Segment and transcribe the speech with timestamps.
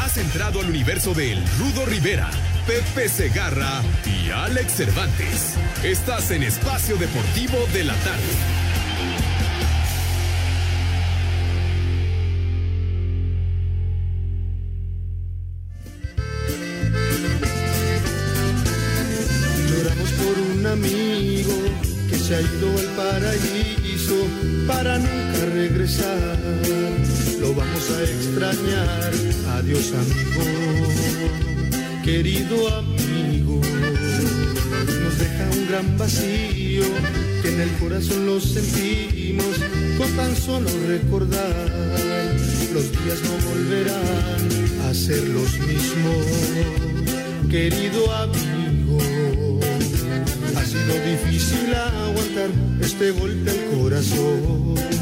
[0.00, 2.30] Has entrado al universo de El Rudo Rivera,
[2.66, 5.54] Pepe Segarra y Alex Cervantes.
[5.82, 8.64] Estás en Espacio Deportivo de la Tarde.
[20.74, 21.54] Amigo
[22.10, 24.26] que se ha ido al paraíso
[24.66, 26.83] para nunca regresar.
[27.44, 29.12] Lo vamos a extrañar.
[29.56, 30.42] Adiós amigo,
[32.02, 33.60] querido amigo.
[35.02, 36.84] Nos deja un gran vacío
[37.42, 39.56] que en el corazón lo sentimos
[39.98, 41.68] con tan solo recordar.
[42.72, 46.24] Los días no volverán a ser los mismos,
[47.50, 48.98] querido amigo.
[50.56, 52.48] Ha sido difícil aguantar
[52.80, 54.93] este golpe al corazón.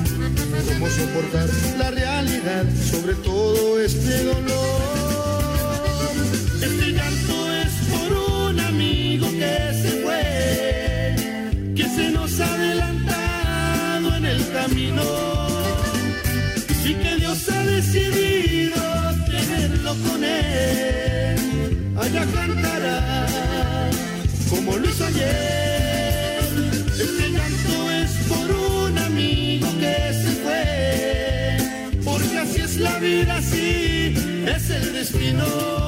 [0.67, 4.53] ¿Cómo soportar la realidad sobre todo este dolor?
[6.63, 8.13] Este llanto es por
[8.51, 15.03] un amigo que se fue, que se nos ha adelantado en el camino
[16.85, 18.83] y que Dios ha decidido
[19.27, 21.95] tenerlo con él.
[21.99, 23.17] Allá cantará
[24.49, 25.82] como lo hizo ayer.
[33.03, 34.15] Vida, así
[34.47, 35.82] es el destino.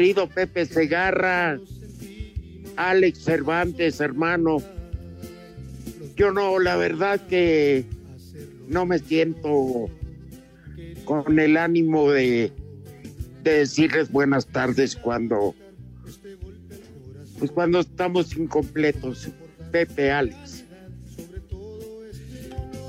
[0.00, 1.60] Querido Pepe Segarra,
[2.76, 4.62] Alex Cervantes, hermano.
[6.16, 7.84] Yo no, la verdad que
[8.66, 9.90] no me siento
[11.04, 12.50] con el ánimo de,
[13.42, 15.54] de decirles buenas tardes cuando,
[17.38, 19.28] pues cuando estamos incompletos.
[19.70, 20.64] Pepe, Alex.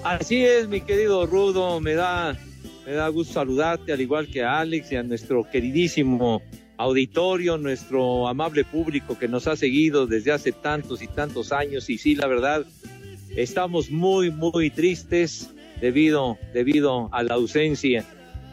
[0.05, 2.39] Así es, mi querido Rudo, me da,
[2.85, 6.41] me da gusto saludarte, al igual que a Alex y a nuestro queridísimo
[6.78, 11.90] auditorio, nuestro amable público que nos ha seguido desde hace tantos y tantos años.
[11.90, 12.66] Y sí, la verdad,
[13.35, 18.06] estamos muy, muy tristes debido, debido a la ausencia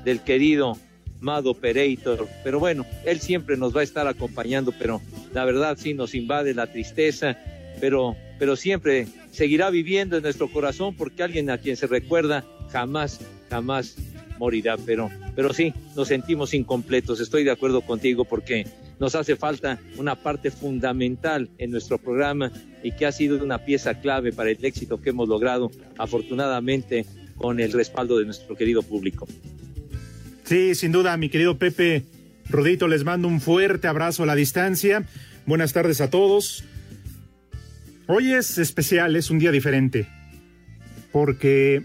[0.05, 0.77] del querido
[1.21, 2.29] Mado Pereitor.
[2.45, 5.01] Pero bueno, él siempre nos va a estar acompañando, pero
[5.33, 7.37] la verdad sí nos invade la tristeza,
[7.81, 13.21] pero, pero siempre seguirá viviendo en nuestro corazón porque alguien a quien se recuerda jamás,
[13.51, 13.97] jamás
[14.39, 14.77] morirá.
[14.77, 17.21] Pero, pero sí, nos sentimos incompletos.
[17.21, 18.67] Estoy de acuerdo contigo porque
[18.99, 22.53] nos hace falta una parte fundamental en nuestro programa
[22.83, 27.07] y que ha sido una pieza clave para el éxito que hemos logrado, afortunadamente,
[27.37, 29.27] con el respaldo de nuestro querido público.
[30.45, 32.05] Sí, sin duda, mi querido Pepe.
[32.49, 35.05] Rudito, les mando un fuerte abrazo a la distancia.
[35.45, 36.65] Buenas tardes a todos.
[38.07, 40.09] Hoy es especial, es un día diferente,
[41.13, 41.83] porque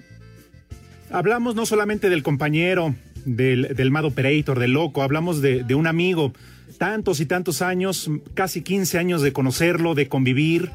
[1.14, 6.34] hablamos no solamente del compañero, del, del Mad Operator, del loco, hablamos de, un amigo,
[6.78, 10.72] tantos y tantos años, casi 15 años de conocerlo, de convivir,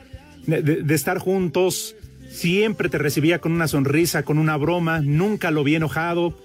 [0.47, 1.97] de, de, estar juntos.
[2.31, 6.39] Siempre te recibía con una sonrisa, con una broma, nunca lo vi enojado.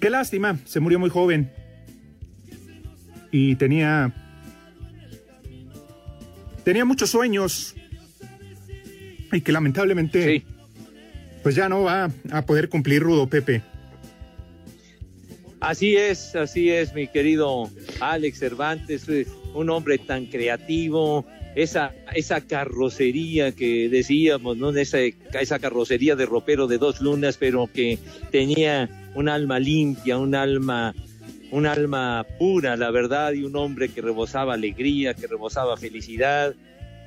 [0.00, 1.52] Qué lástima, se murió muy joven.
[3.30, 4.14] Y tenía.
[6.64, 7.74] Tenía muchos sueños.
[9.30, 10.44] Y que lamentablemente.
[11.42, 13.62] Pues ya no va a poder cumplir Rudo Pepe.
[15.60, 17.68] Así es, así es, mi querido
[18.00, 19.06] Alex Cervantes,
[19.54, 21.26] un hombre tan creativo,
[21.56, 24.70] esa, esa carrocería que decíamos, ¿no?
[24.70, 27.98] Esa, esa carrocería de ropero de dos lunas, pero que
[28.30, 30.94] tenía un alma limpia, un alma,
[31.50, 36.54] un alma pura, la verdad, y un hombre que rebosaba alegría, que rebosaba felicidad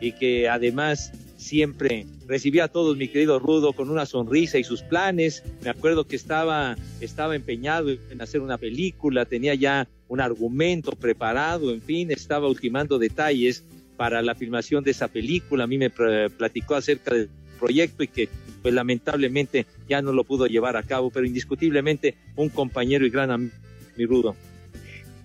[0.02, 4.84] y que además siempre recibía a todos, mi querido Rudo, con una sonrisa y sus
[4.84, 5.44] planes.
[5.64, 11.74] Me acuerdo que estaba, estaba empeñado en hacer una película, tenía ya un argumento preparado,
[11.74, 13.64] en fin, estaba ultimando detalles
[13.98, 15.64] para la filmación de esa película.
[15.64, 17.30] A mí me platicó acerca del
[17.60, 18.30] proyecto y que
[18.62, 23.32] pues lamentablemente ya no lo pudo llevar a cabo, pero indiscutiblemente un compañero y gran
[23.32, 23.56] amigo,
[23.98, 24.36] mi Rudo.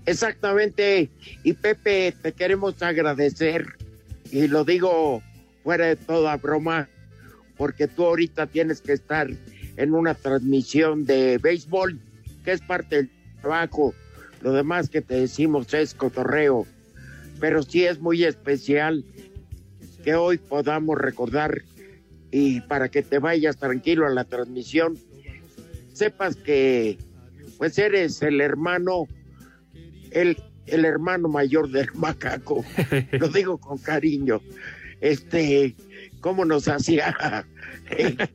[0.06, 1.10] Exactamente,
[1.42, 3.66] y Pepe, te queremos agradecer,
[4.30, 5.22] y lo digo
[5.66, 6.88] fuera de toda broma,
[7.56, 9.28] porque tú ahorita tienes que estar
[9.76, 11.98] en una transmisión de béisbol,
[12.44, 13.10] que es parte del
[13.40, 13.92] trabajo.
[14.42, 16.68] Lo demás que te decimos es cotorreo,
[17.40, 19.04] pero sí es muy especial
[20.04, 21.62] que hoy podamos recordar
[22.30, 24.96] y para que te vayas tranquilo a la transmisión,
[25.92, 26.96] sepas que
[27.58, 29.08] pues eres el hermano,
[30.12, 30.36] el,
[30.66, 32.64] el hermano mayor del macaco,
[33.10, 34.40] lo digo con cariño
[35.00, 35.75] este,
[36.20, 37.46] cómo nos hacía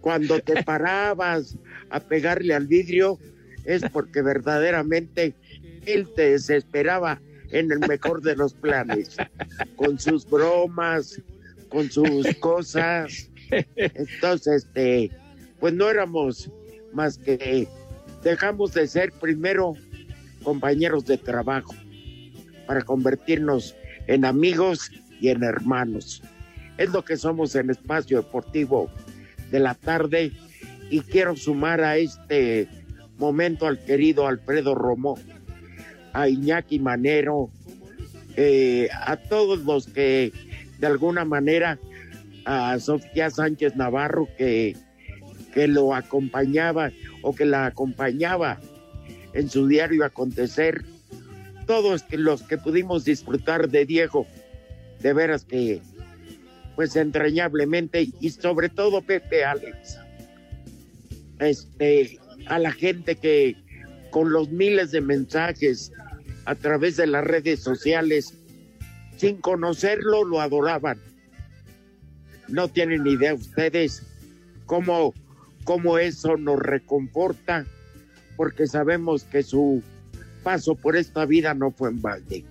[0.00, 1.56] cuando te parabas
[1.90, 3.18] a pegarle al vidrio,
[3.64, 5.34] es porque verdaderamente
[5.86, 7.20] él te desesperaba
[7.50, 9.16] en el mejor de los planes,
[9.76, 11.20] con sus bromas,
[11.68, 13.30] con sus cosas.
[13.76, 15.10] Entonces, este,
[15.58, 16.50] pues no éramos
[16.92, 17.68] más que
[18.22, 19.74] dejamos de ser primero
[20.42, 21.74] compañeros de trabajo
[22.66, 23.74] para convertirnos
[24.06, 24.90] en amigos
[25.20, 26.22] y en hermanos.
[26.76, 28.90] Es lo que somos en Espacio Deportivo
[29.50, 30.32] de la tarde
[30.90, 32.68] y quiero sumar a este
[33.18, 35.18] momento al querido Alfredo Romo,
[36.12, 37.50] a Iñaki Manero,
[38.36, 40.32] eh, a todos los que
[40.78, 41.78] de alguna manera,
[42.44, 44.76] a Sofía Sánchez Navarro que,
[45.52, 46.92] que lo acompañaba
[47.22, 48.60] o que la acompañaba
[49.34, 50.84] en su diario acontecer,
[51.66, 54.26] todos los que pudimos disfrutar de Diego
[55.00, 55.80] de veras que,
[56.76, 59.98] pues entrañablemente, y sobre todo Pepe Alex,
[61.38, 63.56] este, a la gente que
[64.10, 65.92] con los miles de mensajes
[66.44, 68.34] a través de las redes sociales,
[69.16, 70.98] sin conocerlo, lo adoraban.
[72.48, 74.02] No tienen idea ustedes
[74.64, 75.12] cómo,
[75.64, 77.66] cómo eso nos reconforta,
[78.36, 79.82] porque sabemos que su
[80.42, 82.44] paso por esta vida no fue en balde.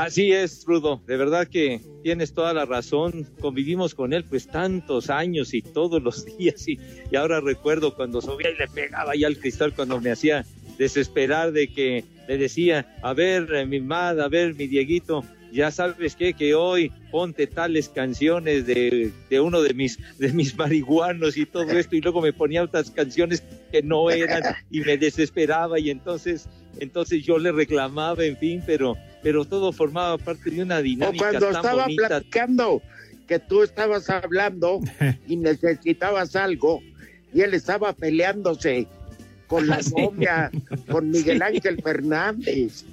[0.00, 3.26] Así es, Rudo, de verdad que tienes toda la razón.
[3.38, 6.66] Convivimos con él pues tantos años y todos los días.
[6.66, 6.80] Y,
[7.12, 10.46] y ahora recuerdo cuando subía y le pegaba ya al cristal cuando me hacía
[10.78, 15.70] desesperar de que le decía, a ver, eh, mi madre, a ver, mi Dieguito, ya
[15.70, 21.36] sabes qué, que hoy ponte tales canciones de, de, uno de mis, de mis marihuanos
[21.36, 25.78] y todo esto, y luego me ponía otras canciones que no eran y me desesperaba.
[25.78, 30.80] Y entonces, entonces yo le reclamaba, en fin, pero pero todo formaba parte de una
[30.80, 31.26] dinámica.
[31.26, 32.82] O cuando estaba platicando
[33.26, 34.80] que tú estabas hablando
[35.26, 36.82] y necesitabas algo,
[37.32, 38.88] y él estaba peleándose
[39.46, 40.50] con la novia,
[40.90, 42.84] con Miguel Ángel Fernández,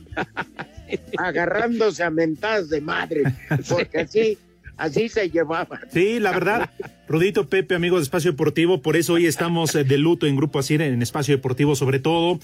[1.17, 3.23] agarrándose a mentadas de madre,
[3.67, 4.37] porque así
[4.77, 5.81] así se llevaba.
[5.91, 6.69] Sí, la verdad,
[7.07, 10.59] Rudito Pepe, amigos de Espacio Deportivo, por eso hoy estamos eh, de luto en Grupo
[10.59, 12.39] Así, en Espacio Deportivo sobre todo.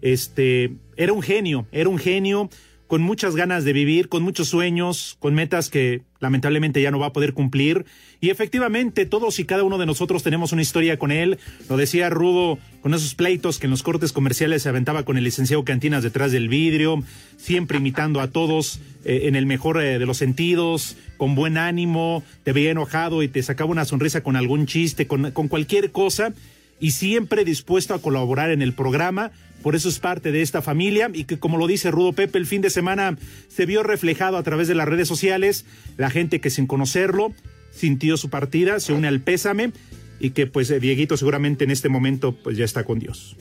[0.00, 2.50] Este, era un genio, era un genio,
[2.88, 7.08] con muchas ganas de vivir, con muchos sueños, con metas que lamentablemente ya no va
[7.08, 7.84] a poder cumplir.
[8.20, 11.38] Y efectivamente, todos y cada uno de nosotros tenemos una historia con él.
[11.68, 15.24] Lo decía Rudo, con esos pleitos que en los cortes comerciales se aventaba con el
[15.24, 17.04] licenciado Cantinas detrás del vidrio,
[17.36, 22.24] siempre imitando a todos eh, en el mejor eh, de los sentidos, con buen ánimo,
[22.42, 26.32] te veía enojado y te sacaba una sonrisa con algún chiste, con, con cualquier cosa.
[26.80, 29.32] Y siempre dispuesto a colaborar en el programa.
[29.62, 31.10] Por eso es parte de esta familia.
[31.12, 33.18] Y que como lo dice Rudo Pepe, el fin de semana
[33.48, 35.64] se vio reflejado a través de las redes sociales,
[35.96, 37.32] la gente que sin conocerlo
[37.70, 39.72] sintió su partida, se une al pésame.
[40.20, 43.36] Y que pues eh, Dieguito seguramente en este momento pues ya está con Dios.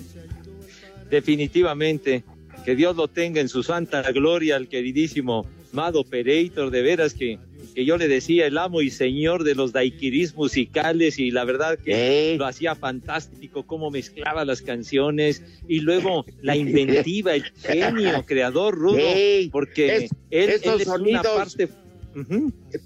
[1.10, 2.24] Definitivamente,
[2.65, 7.39] que Dios lo tenga en su santa gloria al queridísimo Mado Pereitor, de veras que,
[7.77, 11.77] que yo le decía el amo y señor de los daiquiris musicales y la verdad
[11.77, 18.74] que lo hacía fantástico, cómo mezclaba las canciones y luego la inventiva, el genio, creador
[18.74, 18.98] rudo,
[19.51, 21.69] porque él, es una parte...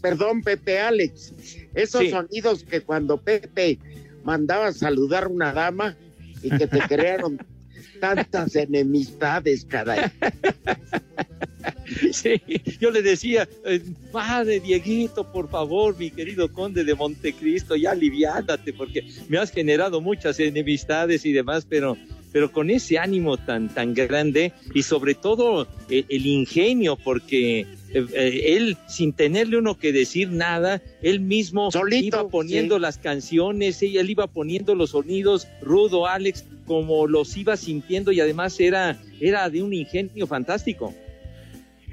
[0.01, 1.35] Perdón, Pepe Alex,
[1.73, 3.79] esos sonidos que cuando Pepe
[4.25, 5.95] mandaba a saludar a una dama
[6.43, 7.39] y que te crearon
[8.01, 10.11] tantas enemistades, caray.
[12.11, 12.41] Sí,
[12.79, 13.81] yo le decía, eh,
[14.11, 20.01] padre Dieguito, por favor, mi querido conde de Montecristo, ya aliviánate, porque me has generado
[20.01, 21.97] muchas enemistades y demás, pero
[22.31, 28.55] pero con ese ánimo tan, tan grande y sobre todo eh, el ingenio, porque eh,
[28.55, 34.27] él, sin tenerle uno que decir nada, él mismo iba poniendo las canciones, él iba
[34.27, 39.73] poniendo los sonidos, Rudo, Alex, como los iba sintiendo y además era, era de un
[39.73, 40.93] ingenio fantástico.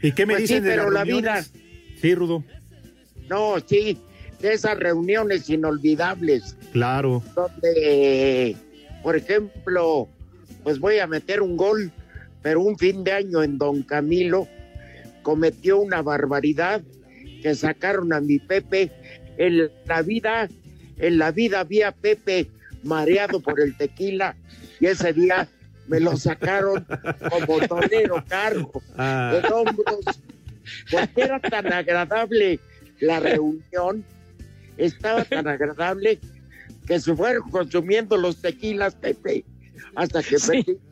[0.02, 1.52] ¿Y qué me Pues dicen sí, de pero las la reuniones?
[1.52, 1.62] vida-
[2.00, 2.44] Sí, Rudo,
[3.28, 3.98] No, sí,
[4.40, 7.22] de esas reuniones inolvidables claro.
[7.34, 8.56] donde,
[9.02, 10.08] por ejemplo,
[10.62, 11.90] pues voy a meter un gol,
[12.42, 14.46] pero un fin de año en Don Camilo
[15.22, 16.80] cometió una barbaridad
[17.42, 18.90] que sacaron a mi Pepe
[19.36, 20.48] en la vida,
[20.98, 22.48] en la vida había Pepe
[22.84, 24.36] mareado por el tequila
[24.80, 25.48] y ese día
[25.88, 26.86] me lo sacaron
[27.30, 29.40] como torero cargo Ah.
[29.42, 30.00] en hombros.
[30.90, 32.60] Porque era tan agradable
[33.00, 34.04] la reunión,
[34.76, 36.18] estaba tan agradable
[36.86, 39.44] que se fueron consumiendo los tequilas, Pepe,
[39.94, 40.87] hasta que perdimos la,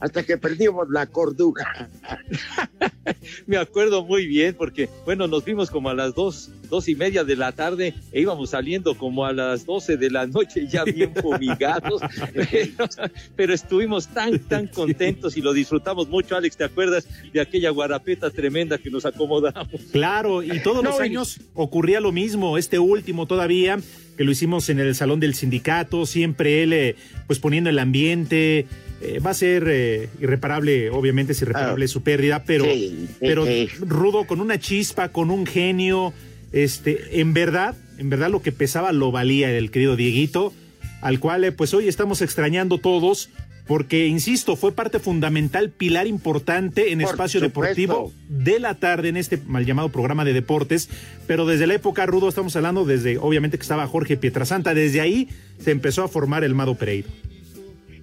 [0.00, 1.88] hasta que perdimos la cordura.
[3.46, 7.24] Me acuerdo muy bien porque, bueno, nos vimos como a las dos, dos y media
[7.24, 11.12] de la tarde e íbamos saliendo como a las doce de la noche ya bien
[11.20, 12.00] fumigados,
[12.32, 12.88] pero,
[13.36, 16.36] pero estuvimos tan, tan contentos y lo disfrutamos mucho.
[16.36, 19.68] Alex, ¿te acuerdas de aquella guarapeta tremenda que nos acomodamos?
[19.92, 23.78] Claro, y todos los y- años ocurría lo mismo, este último todavía,
[24.16, 26.96] que lo hicimos en el salón del sindicato, siempre él eh,
[27.26, 28.66] pues poniendo el ambiente,
[29.00, 32.72] eh, va a ser eh, irreparable, obviamente es irreparable su pérdida, pero, Ah.
[32.72, 33.68] Sí, sí, pero sí.
[33.80, 36.12] rudo, con una chispa, con un genio,
[36.52, 40.52] este, en verdad, en verdad lo que pesaba lo valía el querido Dieguito,
[41.00, 43.30] al cual eh, pues hoy estamos extrañando todos,
[43.66, 47.60] porque, insisto, fue parte fundamental, pilar importante en Por espacio supuesto.
[47.60, 50.88] deportivo de la tarde en este mal llamado programa de deportes,
[51.28, 55.28] pero desde la época rudo estamos hablando desde, obviamente que estaba Jorge Pietrasanta, desde ahí
[55.62, 57.06] se empezó a formar el Mado Pereira.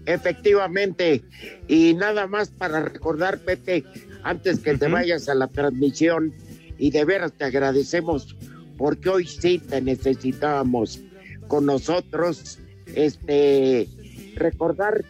[0.08, 1.22] Efectivamente,
[1.68, 3.84] y nada más para recordar, Pepe,
[4.24, 6.34] antes que te vayas a la transmisión,
[6.80, 8.36] y de veras te agradecemos
[8.78, 11.02] porque hoy sí te necesitábamos
[11.48, 12.60] con nosotros,
[12.96, 13.88] este,
[14.36, 15.04] recordar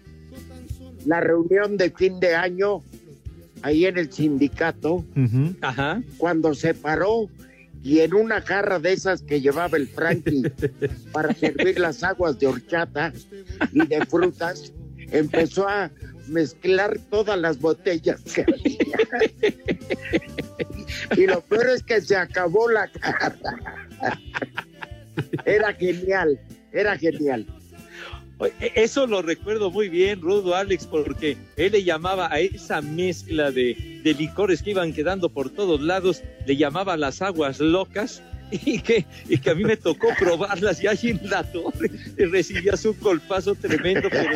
[1.06, 2.82] la reunión de fin de año
[3.62, 5.06] ahí en el sindicato,
[5.62, 6.02] Ajá.
[6.18, 7.30] cuando se paró
[7.84, 10.52] y en una jarra de esas que llevaba el Frankie
[11.12, 13.14] para servir las aguas de horchata
[13.72, 14.74] y de frutas,
[15.12, 15.92] empezó a
[16.28, 18.98] mezclar todas las botellas que había.
[21.16, 23.78] Y lo peor es que se acabó la jarra.
[25.46, 26.40] Era genial,
[26.72, 27.46] era genial.
[28.60, 34.02] Eso lo recuerdo muy bien, Rudo Alex, porque él le llamaba a esa mezcla de,
[34.04, 39.06] de licores que iban quedando por todos lados, le llamaba las aguas locas y que,
[39.28, 42.98] y que a mí me tocó probarlas y allí en la torre y recibías un
[43.00, 44.30] golpazo tremendo, pero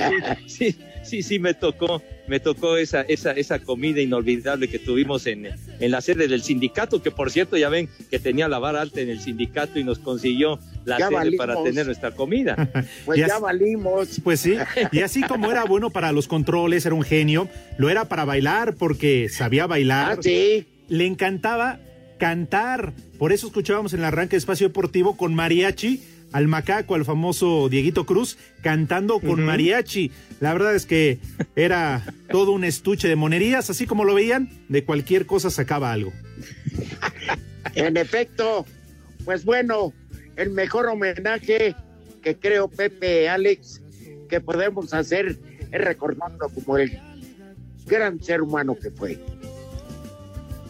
[0.48, 5.26] sí, sí, sí, sí me tocó, me tocó esa, esa, esa comida inolvidable que tuvimos
[5.28, 5.46] en,
[5.80, 9.02] en la sede del sindicato, que por cierto ya ven que tenía la vara alta
[9.02, 11.46] en el sindicato y nos consiguió la Ya sede valimos.
[11.48, 12.70] para tener nuestra comida.
[13.06, 14.20] Pues Ya ya valimos.
[14.24, 14.56] Pues sí,
[14.92, 18.76] y así como era bueno para los controles, era un genio, lo era para bailar
[18.76, 20.18] porque sabía bailar.
[20.18, 20.66] Ah, sí.
[20.90, 21.80] Le encantaba
[22.22, 22.94] cantar.
[23.18, 27.68] Por eso escuchábamos en el arranque de Espacio Deportivo con mariachi al macaco, al famoso
[27.68, 30.12] Dieguito Cruz, cantando con mariachi.
[30.40, 31.18] La verdad es que
[31.56, 36.14] era todo un estuche de monerías, así como lo veían, de cualquier cosa sacaba algo.
[37.74, 38.68] En efecto,
[39.26, 39.92] pues bueno,
[40.36, 41.76] el mejor homenaje
[42.22, 43.82] que creo Pepe Alex
[44.30, 45.40] que podemos hacer
[45.72, 47.00] es recordarlo como el
[47.88, 49.20] gran ser humano que fue.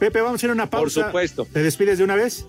[0.02, 1.06] Pepe, vamos a hacer una pausa.
[1.06, 1.46] supuesto.
[1.54, 2.48] ¿Te despides de una vez?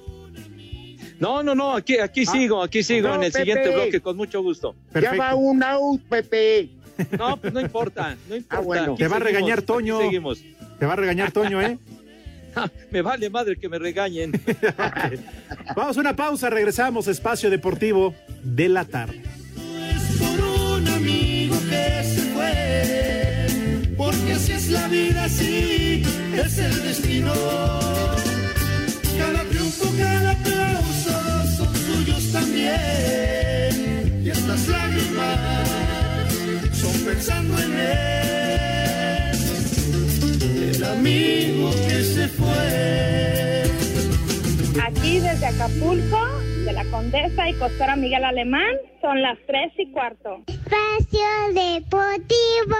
[1.21, 3.45] No, no, no, aquí, aquí Ah, sigo, aquí sigo no, en el Pepe.
[3.45, 4.75] siguiente bloque con mucho gusto.
[4.99, 6.71] Ya va un out, Pepe.
[7.19, 8.61] No, pues no importa, no importa.
[8.61, 8.93] bueno.
[8.95, 10.01] aquí Te va a regañar aquí Toño.
[10.01, 10.43] Seguimos.
[10.79, 11.79] Te va a regañar Toño, ¿eh?
[12.91, 14.33] Me vale madre que me regañen.
[15.77, 19.23] Vamos a una pausa, regresamos, espacio deportivo de la tarde.
[24.63, 26.03] Es la vida, así
[26.35, 27.33] es el destino.
[29.19, 31.13] Cada triunfo, cada aplauso
[31.57, 35.69] son suyos también, y estas lágrimas
[36.73, 39.37] son pensando en él,
[40.75, 43.65] el amigo que se fue.
[44.87, 46.21] Aquí desde Acapulco,
[46.65, 50.45] de la Condesa y Costora Miguel Alemán, son las tres y cuarto.
[50.47, 52.77] Espacio Deportivo.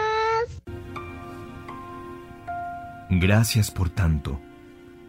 [3.15, 4.41] Gracias por tanto.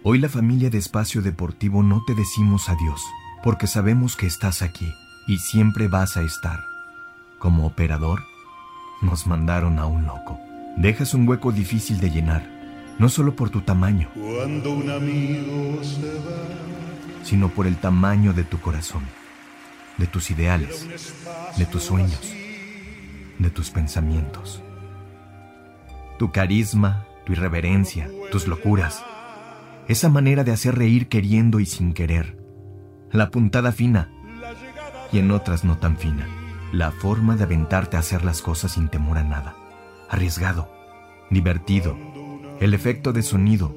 [0.03, 3.01] Hoy la familia de Espacio Deportivo no te decimos adiós,
[3.41, 4.93] porque sabemos que estás aquí
[5.25, 6.59] y siempre vas a estar.
[7.39, 8.21] Como operador,
[9.01, 10.37] nos mandaron a un loco.
[10.75, 12.45] Dejas un hueco difícil de llenar,
[12.99, 17.23] no solo por tu tamaño, Cuando un amigo se va.
[17.23, 19.03] sino por el tamaño de tu corazón,
[19.97, 20.85] de tus ideales,
[21.55, 22.33] de tus sueños,
[23.39, 24.61] de tus pensamientos.
[26.19, 29.03] Tu carisma, tu irreverencia, tus locuras.
[29.87, 32.37] Esa manera de hacer reír queriendo y sin querer.
[33.11, 34.09] La puntada fina
[35.11, 36.27] y en otras no tan fina.
[36.71, 39.55] La forma de aventarte a hacer las cosas sin temor a nada.
[40.09, 40.71] Arriesgado,
[41.29, 41.95] divertido.
[42.59, 43.75] El efecto de sonido.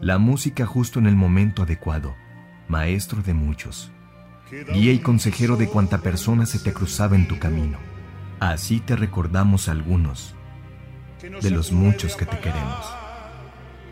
[0.00, 2.14] La música justo en el momento adecuado.
[2.68, 3.92] Maestro de muchos.
[4.50, 7.78] Guía y consejero de cuanta persona se te cruzaba en tu camino.
[8.40, 10.34] Así te recordamos algunos
[11.22, 12.92] de los muchos que te queremos.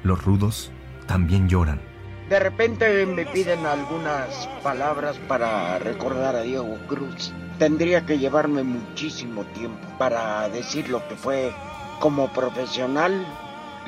[0.03, 0.73] Los rudos
[1.07, 1.81] también lloran.
[2.29, 7.33] De repente me piden algunas palabras para recordar a Diego Cruz.
[7.59, 11.53] Tendría que llevarme muchísimo tiempo para decir lo que fue
[12.01, 13.25] como profesional.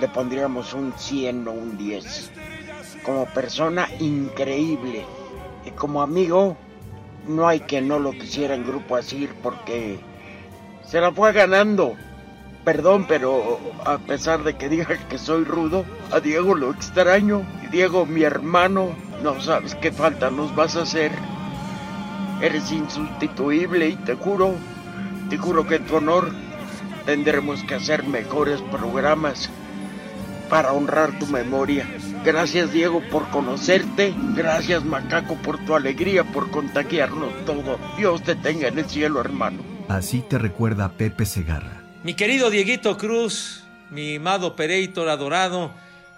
[0.01, 2.31] Le pondríamos un 100 o un 10.
[3.03, 5.05] Como persona increíble.
[5.65, 6.57] Y como amigo,
[7.27, 9.99] no hay que no lo quisiera en Grupo Asir porque
[10.85, 11.97] se la fue ganando.
[12.65, 17.43] Perdón, pero a pesar de que diga que soy rudo, a Diego lo extraño.
[17.73, 21.11] Diego, mi hermano, no sabes qué falta nos vas a hacer.
[22.41, 24.55] Eres insustituible y te juro,
[25.29, 26.31] te juro que en tu honor
[27.05, 29.51] tendremos que hacer mejores programas
[30.49, 31.89] para honrar tu memoria.
[32.25, 37.79] Gracias Diego por conocerte, gracias Macaco por tu alegría, por contagiarnos todo.
[37.97, 39.63] Dios te tenga en el cielo, hermano.
[39.89, 41.82] Así te recuerda Pepe Segarra.
[42.05, 45.71] Mi querido Dieguito Cruz, mi amado Pereitor adorado,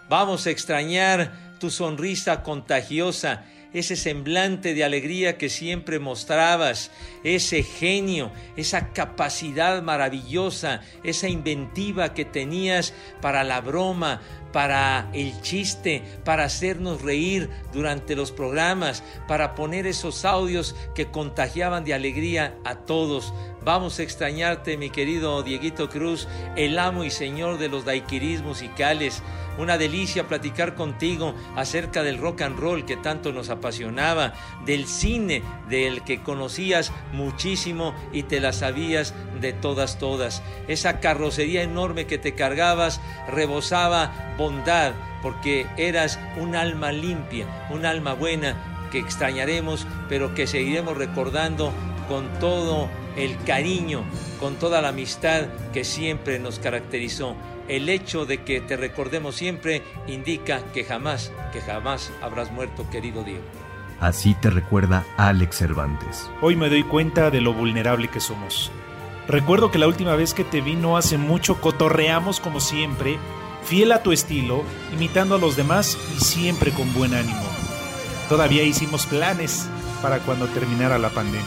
[0.08, 3.44] vamos a extrañar tu sonrisa contagiosa,
[3.74, 6.90] ese semblante de alegría que siempre mostrabas,
[7.22, 14.22] ese genio, esa capacidad maravillosa, esa inventiva que tenías para la broma,
[14.54, 21.82] para el chiste, para hacernos reír durante los programas, para poner esos audios que contagiaban
[21.82, 23.34] de alegría a todos.
[23.64, 29.24] Vamos a extrañarte, mi querido Dieguito Cruz, el amo y señor de los daiquiris musicales.
[29.56, 34.34] Una delicia platicar contigo acerca del rock and roll que tanto nos apasionaba,
[34.66, 40.42] del cine del que conocías muchísimo y te la sabías de todas, todas.
[40.68, 48.12] Esa carrocería enorme que te cargabas rebosaba bondad porque eras un alma limpia, un alma
[48.12, 51.72] buena que extrañaremos, pero que seguiremos recordando
[52.08, 54.04] con todo el cariño,
[54.38, 57.36] con toda la amistad que siempre nos caracterizó.
[57.68, 63.24] El hecho de que te recordemos siempre indica que jamás, que jamás habrás muerto, querido
[63.24, 63.44] Diego.
[64.00, 66.30] Así te recuerda Alex Cervantes.
[66.42, 68.70] Hoy me doy cuenta de lo vulnerable que somos.
[69.26, 73.16] Recuerdo que la última vez que te vi no hace mucho cotorreamos como siempre,
[73.64, 77.42] fiel a tu estilo, imitando a los demás y siempre con buen ánimo.
[78.28, 79.68] Todavía hicimos planes
[80.02, 81.44] para cuando terminara la pandemia.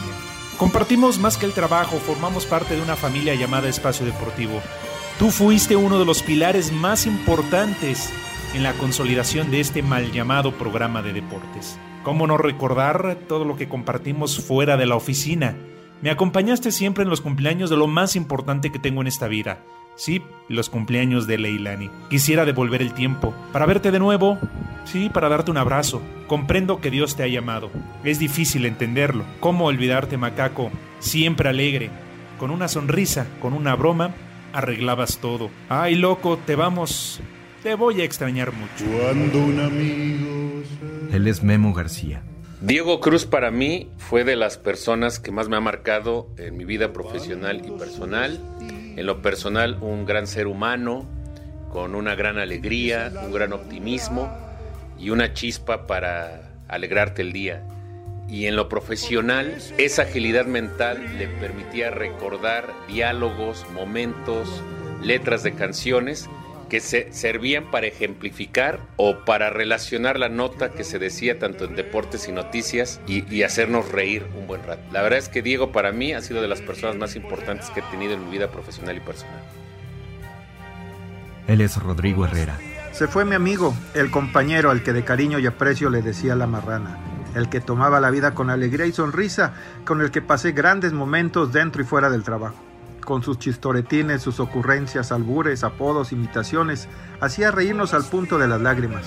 [0.58, 4.60] Compartimos más que el trabajo, formamos parte de una familia llamada Espacio Deportivo.
[5.18, 8.10] Tú fuiste uno de los pilares más importantes
[8.54, 11.78] en la consolidación de este mal llamado programa de deportes.
[12.02, 15.56] ¿Cómo no recordar todo lo que compartimos fuera de la oficina?
[16.00, 19.62] Me acompañaste siempre en los cumpleaños de lo más importante que tengo en esta vida.
[19.98, 21.90] Sí, los cumpleaños de Leilani.
[22.08, 24.38] Quisiera devolver el tiempo para verte de nuevo.
[24.84, 26.00] Sí, para darte un abrazo.
[26.28, 27.68] Comprendo que Dios te ha llamado.
[28.04, 29.24] Es difícil entenderlo.
[29.40, 30.70] ¿Cómo olvidarte, macaco?
[31.00, 31.90] Siempre alegre.
[32.38, 34.14] Con una sonrisa, con una broma,
[34.52, 35.50] arreglabas todo.
[35.68, 37.20] Ay, loco, te vamos.
[37.64, 38.84] Te voy a extrañar mucho.
[39.02, 40.62] Cuando un amigo
[41.12, 42.22] Él es Memo García.
[42.60, 46.64] Diego Cruz para mí fue de las personas que más me ha marcado en mi
[46.64, 48.40] vida profesional y personal.
[48.98, 51.06] En lo personal, un gran ser humano,
[51.70, 54.28] con una gran alegría, un gran optimismo
[54.98, 57.62] y una chispa para alegrarte el día.
[58.28, 64.64] Y en lo profesional, esa agilidad mental le permitía recordar diálogos, momentos,
[65.00, 66.28] letras de canciones
[66.68, 71.74] que se servían para ejemplificar o para relacionar la nota que se decía tanto en
[71.76, 74.82] deportes y noticias y, hacernos reír un buen rato.
[74.92, 77.80] La verdad es que Diego para mí ha sido de las personas más importantes que
[77.80, 79.42] he tenido en mi vida profesional y personal.
[81.46, 82.58] Él es Rodrigo Herrera.
[82.92, 86.46] Se fue mi amigo, el compañero al que de cariño y aprecio le decía la
[86.46, 86.98] marrana,
[87.34, 89.54] el que tomaba la vida con alegría y sonrisa,
[89.86, 92.67] con el que pasé grandes momentos dentro y fuera del trabajo
[93.08, 96.90] con sus chistoretines, sus ocurrencias, albures, apodos, imitaciones,
[97.22, 99.06] hacía reírnos al punto de las lágrimas.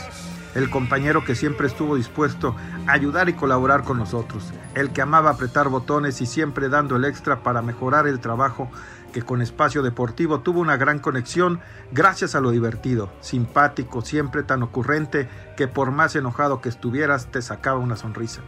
[0.56, 2.56] El compañero que siempre estuvo dispuesto
[2.88, 4.54] a ayudar y colaborar con nosotros.
[4.74, 8.72] El que amaba apretar botones y siempre dando el extra para mejorar el trabajo
[9.14, 11.60] que con Espacio Deportivo tuvo una gran conexión
[11.92, 17.44] gracias a lo divertido, simpático, siempre tan ocurrente que por más enojado que estuvieras te
[17.44, 18.42] sacaba una sonrisa.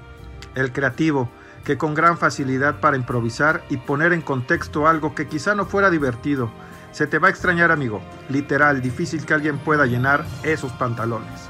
[0.55, 1.29] El creativo,
[1.63, 5.89] que con gran facilidad para improvisar y poner en contexto algo que quizá no fuera
[5.89, 6.51] divertido.
[6.91, 8.01] Se te va a extrañar, amigo.
[8.29, 11.49] Literal, difícil que alguien pueda llenar esos pantalones.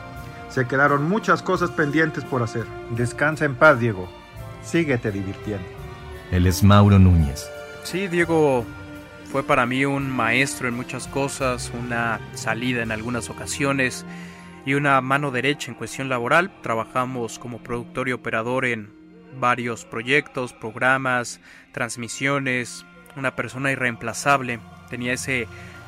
[0.49, 2.65] Se quedaron muchas cosas pendientes por hacer.
[2.91, 4.08] Descansa en paz, Diego.
[4.63, 5.65] Síguete divirtiendo.
[6.32, 7.49] Él es Mauro Núñez.
[7.84, 8.63] Sí, Diego
[9.32, 14.06] fue para mí un maestro en muchas cosas, una salida en algunas ocasiones
[14.65, 16.54] y una mano derecha en cuestión laboral.
[16.62, 19.02] Trabajamos como productor y operador en
[19.39, 21.39] varios proyectos, programas,
[21.72, 25.48] transmisiones, una persona irreemplazable, tenía ese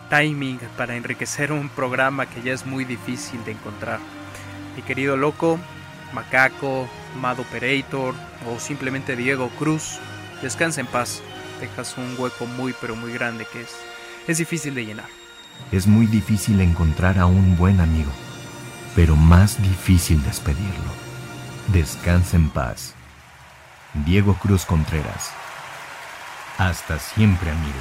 [0.10, 4.00] timing para enriquecer un programa que ya es muy difícil de encontrar.
[4.76, 5.60] Mi querido loco,
[6.14, 6.88] Macaco,
[7.20, 8.14] Mado Operator
[8.48, 10.00] o simplemente Diego Cruz,
[10.42, 11.22] descansa en paz,
[11.60, 13.76] dejas un hueco muy pero muy grande que es,
[14.28, 15.08] es difícil de llenar.
[15.72, 18.12] Es muy difícil encontrar a un buen amigo,
[18.96, 20.92] pero más difícil despedirlo.
[21.72, 22.95] Descansa en paz.
[24.04, 25.32] Diego Cruz Contreras.
[26.58, 27.80] Hasta siempre, amigo.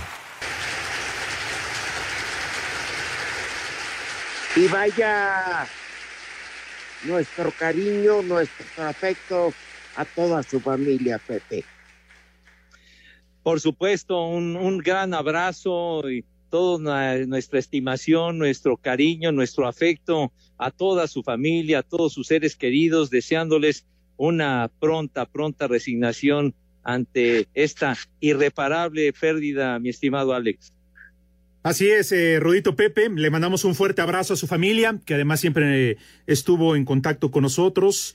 [4.55, 5.66] Y vaya
[7.05, 9.53] nuestro cariño, nuestro afecto
[9.96, 11.64] a toda su familia, Pepe.
[13.42, 20.70] Por supuesto, un, un gran abrazo y toda nuestra estimación, nuestro cariño, nuestro afecto a
[20.70, 23.85] toda su familia, a todos sus seres queridos, deseándoles
[24.16, 30.72] una pronta, pronta resignación ante esta irreparable pérdida, mi estimado Alex.
[31.62, 32.40] Así es, eh,
[32.77, 35.96] Pepe, le mandamos un fuerte abrazo a su familia, que además siempre eh,
[36.27, 38.14] estuvo en contacto con nosotros,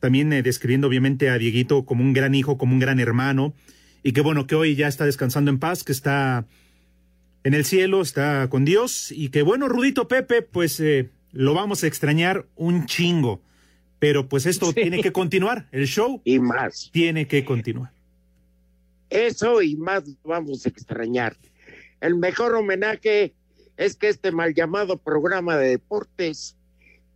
[0.00, 3.54] también eh, describiendo obviamente a Dieguito como un gran hijo, como un gran hermano,
[4.02, 6.44] y que bueno, que hoy ya está descansando en paz, que está
[7.42, 10.82] en el cielo, está con Dios, y que bueno, Rudito Pepe, pues
[11.32, 13.40] lo vamos a extrañar un chingo.
[13.98, 16.20] Pero pues esto tiene que continuar, el show.
[16.24, 16.90] Y más.
[16.92, 17.92] Tiene que continuar.
[19.10, 21.36] Eso y más vamos a extrañar.
[22.00, 23.34] El mejor homenaje
[23.76, 26.56] es que este mal llamado programa de deportes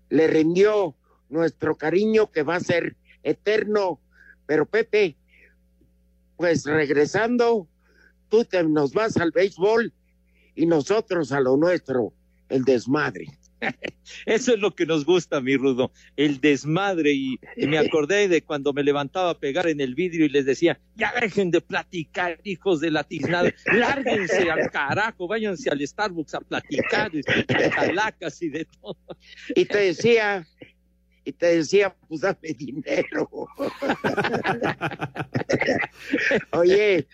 [0.09, 0.97] le rindió
[1.29, 4.01] nuestro cariño que va a ser eterno.
[4.47, 5.16] Pero Pepe,
[6.37, 7.68] pues regresando,
[8.29, 9.92] tú te nos vas al béisbol
[10.55, 12.12] y nosotros a lo nuestro,
[12.49, 13.27] el desmadre.
[14.27, 17.12] Eso es lo que nos gusta, mi Rudo, el desmadre.
[17.12, 20.81] Y, me acordé de cuando me levantaba a pegar en el vidrio y les decía,
[20.96, 26.40] ya dejen de platicar, hijos de la tiznada, lárguense al carajo, váyanse al Starbucks a
[26.40, 27.22] platicar, de
[27.75, 28.96] talacas y de todo.
[29.55, 30.46] Y te decía,
[31.25, 33.31] y te decía, pues dame dinero.
[36.53, 37.07] Oye,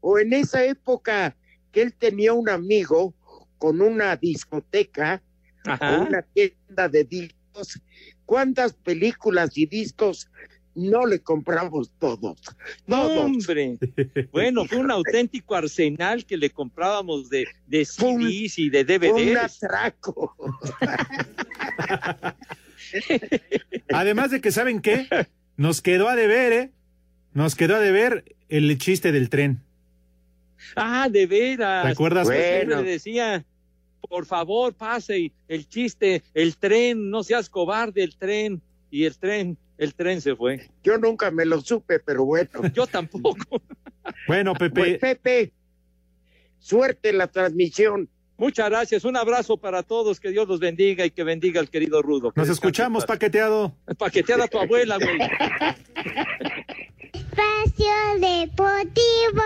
[0.00, 1.36] o en esa época
[1.72, 3.14] que él tenía un amigo
[3.58, 5.22] con una discoteca
[5.66, 7.80] o una tienda de discos,
[8.24, 10.30] ¿cuántas películas y discos
[10.74, 12.40] no le compramos todos?
[12.86, 13.18] Todos.
[13.18, 13.78] Hombre,
[14.32, 19.30] bueno, fue un auténtico arsenal que le comprábamos de, de CDs y de DVDs.
[19.30, 20.36] un atraco.
[23.92, 25.08] Además de que, ¿saben qué?
[25.56, 26.70] Nos quedó a deber, ¿eh?
[27.34, 29.60] Nos quedó a deber el chiste del tren.
[30.76, 31.84] Ah, de veras.
[31.84, 32.26] ¿Te acuerdas?
[32.26, 32.82] Bueno.
[32.82, 33.44] Le decía,
[34.08, 38.62] por favor, pase el chiste, el tren, no seas cobarde, el tren.
[38.90, 40.70] Y el tren, el tren se fue.
[40.82, 42.50] Yo nunca me lo supe, pero bueno.
[42.74, 43.36] Yo tampoco.
[44.26, 44.74] Bueno, Pepe.
[44.74, 45.52] Pues, Pepe,
[46.58, 48.08] suerte en la transmisión.
[48.38, 52.00] Muchas gracias, un abrazo para todos, que Dios los bendiga y que bendiga al querido
[52.00, 52.32] Rudo.
[52.34, 53.74] Nos escuchamos, paqueteado.
[53.98, 55.18] Paqueteada tu abuela, güey.
[57.38, 59.42] Espacio Deportivo.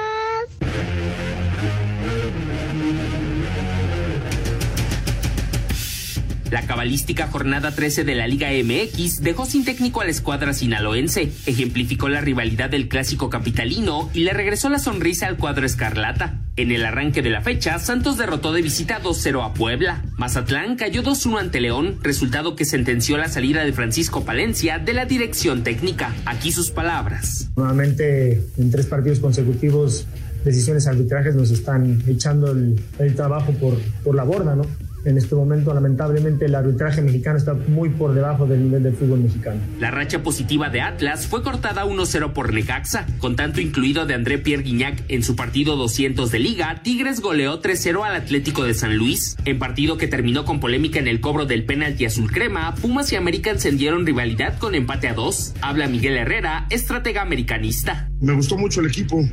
[6.53, 11.33] La cabalística jornada 13 de la Liga MX dejó sin técnico a la escuadra sinaloense,
[11.47, 16.43] ejemplificó la rivalidad del clásico capitalino y le regresó la sonrisa al cuadro escarlata.
[16.57, 20.05] En el arranque de la fecha, Santos derrotó de visita 2-0 a Puebla.
[20.19, 25.07] Mazatlán cayó 2-1 ante León, resultado que sentenció la salida de Francisco Palencia de la
[25.07, 26.15] dirección técnica.
[26.27, 27.49] Aquí sus palabras.
[27.57, 30.07] Nuevamente, en tres partidos consecutivos,
[30.45, 32.77] decisiones arbitrajes nos están echando el,
[33.17, 34.67] trabajo por, por la borda, ¿no?
[35.05, 39.21] En este momento lamentablemente el arbitraje mexicano está muy por debajo del nivel del fútbol
[39.21, 39.61] mexicano.
[39.81, 44.38] La racha positiva de Atlas fue cortada 1-0 por Necaxa, con tanto incluido de André
[44.38, 48.97] Pierre Guignac en su partido 200 de liga, Tigres goleó 3-0 al Atlético de San
[48.97, 53.12] Luis, en partido que terminó con polémica en el cobro del penalti azul crema, Pumas
[53.12, 55.55] y América encendieron rivalidad con empate a 2.
[55.61, 58.09] Habla Miguel Herrera, estratega americanista.
[58.21, 59.25] Me gustó mucho el equipo,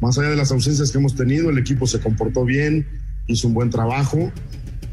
[0.00, 2.86] más allá de las ausencias que hemos tenido, el equipo se comportó bien,
[3.26, 4.32] hizo un buen trabajo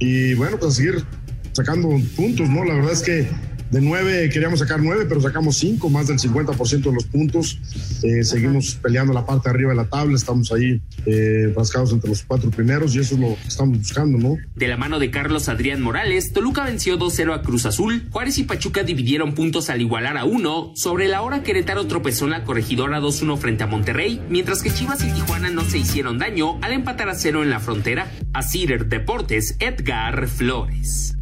[0.02, 1.06] y bueno, pues a seguir
[1.54, 2.66] sacando puntos, ¿no?
[2.66, 3.28] La verdad es que
[3.72, 7.60] de nueve queríamos sacar nueve, pero sacamos cinco, más del 50% de los puntos.
[8.04, 12.10] Eh, seguimos peleando la parte de arriba de la tabla, estamos ahí eh, rascados entre
[12.10, 14.38] los cuatro primeros y eso es lo que estamos buscando, ¿no?
[14.56, 18.44] De la mano de Carlos Adrián Morales, Toluca venció 2-0 a Cruz Azul, Juárez y
[18.44, 23.00] Pachuca dividieron puntos al igualar a uno, sobre la hora Querétaro tropezó en la corregidora
[23.00, 27.10] 2-1 frente a Monterrey, mientras que Chivas y Tijuana no se hicieron daño al empatar
[27.10, 28.12] a cero en la frontera.
[28.34, 31.16] A Cider Deportes, Edgar Flores.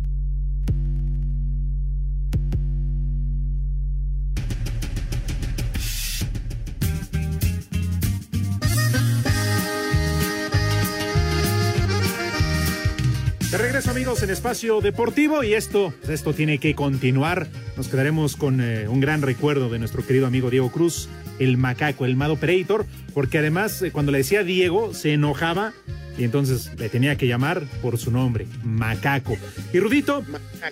[13.52, 17.48] De regreso amigos en Espacio Deportivo y esto, esto tiene que continuar.
[17.76, 21.10] Nos quedaremos con eh, un gran recuerdo de nuestro querido amigo Diego Cruz,
[21.40, 22.86] el macaco, el Mad Operator,
[23.16, 25.74] porque además eh, cuando le decía Diego se enojaba
[26.16, 29.36] y entonces le tenía que llamar por su nombre, macaco.
[29.74, 30.24] Y Rudito,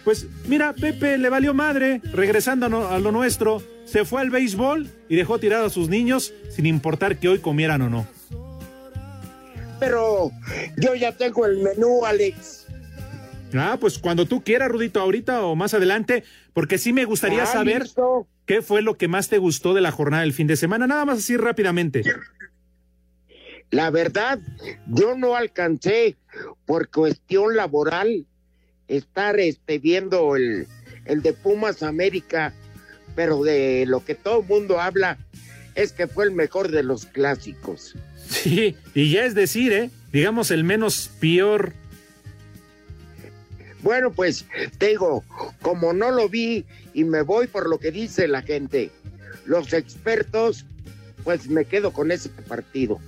[0.03, 4.29] pues mira, Pepe le valió madre, regresando a, no- a lo nuestro, se fue al
[4.29, 8.07] béisbol y dejó tirado a sus niños sin importar que hoy comieran o no.
[9.79, 10.31] Pero
[10.77, 12.65] yo ya tengo el menú, Alex.
[13.53, 17.47] Ah, pues cuando tú quieras, Rudito, ahorita o más adelante, porque sí me gustaría Ah,
[17.47, 18.27] saber listo.
[18.45, 21.05] qué fue lo que más te gustó de la jornada del fin de semana, nada
[21.05, 22.03] más así rápidamente.
[23.71, 24.39] La verdad,
[24.87, 26.15] yo no alcancé
[26.65, 28.25] por cuestión laboral
[28.87, 30.67] estar este, viendo el,
[31.05, 32.53] el de Pumas América,
[33.15, 35.17] pero de lo que todo el mundo habla
[35.75, 37.95] es que fue el mejor de los clásicos.
[38.27, 39.89] Sí, y ya es decir, ¿eh?
[40.13, 41.73] Digamos el menos peor.
[43.87, 44.45] Bueno, pues
[44.79, 45.23] te digo,
[45.61, 48.91] como no lo vi y me voy por lo que dice la gente,
[49.45, 50.65] los expertos,
[51.23, 52.99] pues me quedo con ese partido.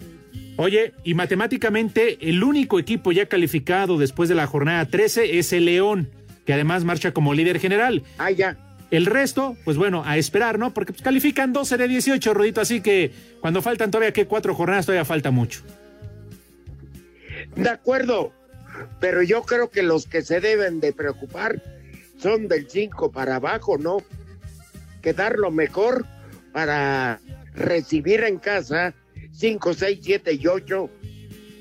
[0.55, 5.65] Oye, y matemáticamente el único equipo ya calificado después de la jornada 13 es el
[5.65, 6.09] León,
[6.45, 8.01] que además marcha como líder general.
[8.17, 8.55] Ah, ya.
[8.89, 10.73] El resto, pues bueno, a esperar, ¿no?
[10.73, 13.11] Porque pues, califican 12 de 18, Rudito, así que
[13.41, 15.61] cuando faltan todavía que cuatro jornadas, todavía falta mucho.
[17.57, 18.31] De acuerdo,
[18.99, 21.61] pero yo creo que los que se deben de preocupar
[22.17, 23.97] son del 5 para abajo, ¿no?
[25.01, 26.05] Quedar lo mejor
[26.51, 27.19] para
[27.53, 28.93] recibir en casa
[29.33, 30.89] 5, 6, 7 y 8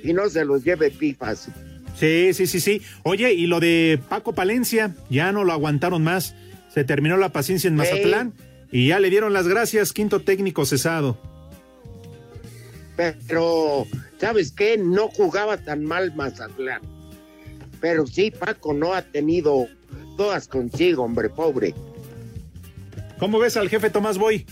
[0.02, 1.48] y no se los lleve pifas.
[1.96, 2.83] Sí, sí, sí, sí.
[3.02, 6.35] Oye, y lo de Paco Palencia, ya no lo aguantaron más.
[6.72, 8.35] Se terminó la paciencia en Mazatlán
[8.70, 11.18] y ya le dieron las gracias, quinto técnico cesado.
[12.96, 13.87] Pero,
[14.18, 14.76] ¿sabes qué?
[14.76, 16.97] No jugaba tan mal Mazatlán.
[17.80, 19.66] Pero sí, Paco no ha tenido
[20.16, 21.74] todas consigo, hombre, pobre.
[23.18, 24.46] ¿Cómo ves al jefe Tomás Boy?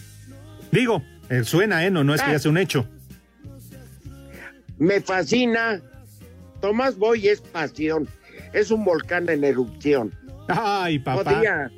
[0.72, 1.90] Digo, él suena, ¿eh?
[1.90, 2.86] No, no es que ya sea un hecho.
[4.78, 5.80] Me fascina.
[6.60, 8.08] Tomás Boy es pasión.
[8.52, 10.12] Es un volcán en erupción.
[10.48, 11.24] Ay, papá.
[11.24, 11.70] Podría,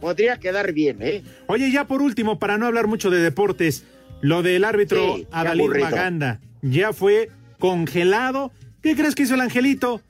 [0.00, 1.22] podría quedar bien, ¿eh?
[1.46, 3.84] Oye, ya por último, para no hablar mucho de deportes,
[4.20, 5.70] lo del árbitro Sí, Adalid.
[5.80, 8.52] Maganda ya fue congelado.
[8.82, 10.00] ¿Qué crees que hizo el angelito?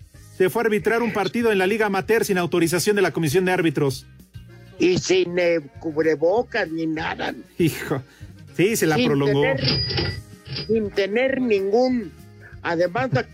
[0.42, 3.44] Se fue a arbitrar un partido en la Liga Amateur sin autorización de la Comisión
[3.44, 4.06] de Árbitros.
[4.76, 7.32] Y sin eh, cubrebocas ni nada.
[7.58, 8.02] Hijo,
[8.56, 9.40] sí, se la Sin prolongó.
[9.42, 9.60] tener-
[10.66, 12.10] sin tener ningún,
[12.60, 13.24] además de,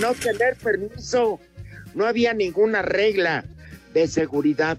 [0.00, 1.38] no tener permiso,
[1.94, 3.44] no había ninguna regla
[3.92, 4.78] de seguridad.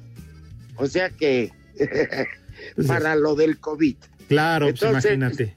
[0.78, 1.52] O sea que
[2.88, 3.98] para lo del COVID.
[4.28, 5.54] Claro, pues imagínate.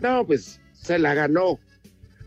[0.00, 1.60] No, pues se la ganó.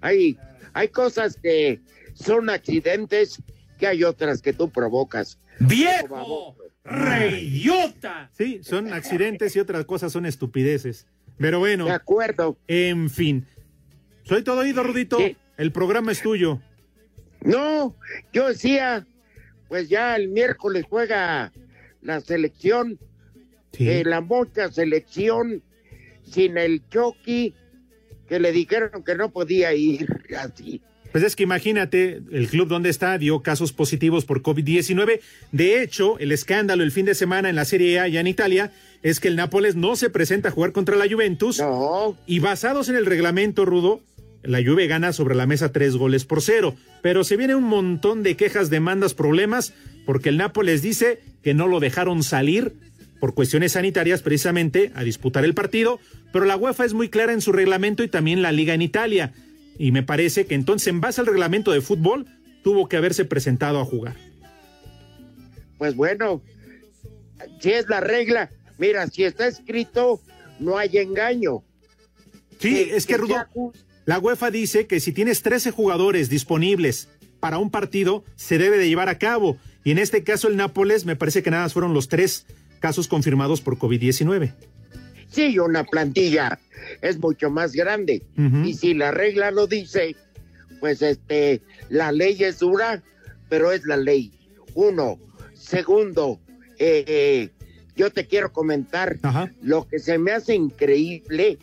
[0.02, 0.38] Hay,
[0.74, 1.80] hay cosas que
[2.15, 3.41] son accidentes
[3.78, 5.39] que hay otras que tú provocas.
[5.60, 6.56] ¡Viejo!
[6.84, 8.30] ¡Reyota!
[8.34, 11.08] Sí, son accidentes y otras cosas son estupideces.
[11.38, 11.86] Pero bueno.
[11.86, 12.58] De acuerdo.
[12.67, 13.45] En fin.
[14.23, 15.19] Soy todo oído, Rudito.
[15.58, 16.62] El programa es tuyo.
[17.41, 17.95] No,
[18.34, 19.06] yo decía,
[19.67, 21.51] pues ya el miércoles juega
[22.01, 22.97] la selección,
[23.78, 25.62] eh, la mucha selección,
[26.23, 27.54] sin el Chucky,
[28.28, 30.08] que le dijeron que no podía ir
[30.39, 30.82] así.
[31.15, 35.21] Pues es que imagínate, el club donde está dio casos positivos por COVID-19.
[35.54, 38.73] De hecho, el escándalo el fin de semana en la Serie A ya en Italia
[39.01, 41.63] es que el Nápoles no se presenta a jugar contra la Juventus.
[42.28, 44.01] Y basados en el reglamento rudo,
[44.43, 46.75] la Juve gana sobre la mesa tres goles por cero.
[47.01, 49.73] Pero se viene un montón de quejas, demandas, problemas,
[50.06, 52.73] porque el Nápoles dice que no lo dejaron salir
[53.21, 55.97] por cuestiones sanitarias precisamente a disputar el partido,
[56.34, 59.32] pero la UEFA es muy clara en su reglamento y también la liga en Italia.
[59.78, 62.26] Y me parece que entonces, en base al reglamento de fútbol,
[62.64, 64.16] tuvo que haberse presentado a jugar.
[65.78, 66.42] Pues bueno,
[67.60, 70.22] si es la regla, mira, si está escrito,
[70.60, 71.64] no hay engaño.
[72.60, 73.36] Sí, es que, Rudo,
[74.06, 77.10] la UEFA dice que si tienes 13 jugadores disponibles
[77.40, 79.58] para un partido, se debe de llevar a cabo.
[79.84, 82.46] Y en este caso, el Nápoles, me parece que nada más fueron los tres
[82.80, 84.54] casos confirmados por COVID-19.
[85.36, 86.58] Sí, una plantilla
[87.02, 88.24] es mucho más grande.
[88.63, 90.15] Y si la regla lo dice,
[90.80, 93.04] pues este, la ley es dura,
[93.50, 94.32] pero es la ley.
[94.76, 95.19] Uno.
[95.54, 96.39] Segundo,
[96.80, 97.50] eh, eh,
[97.98, 99.17] yo te quiero comentar
[99.62, 101.60] lo que se me hace increíble,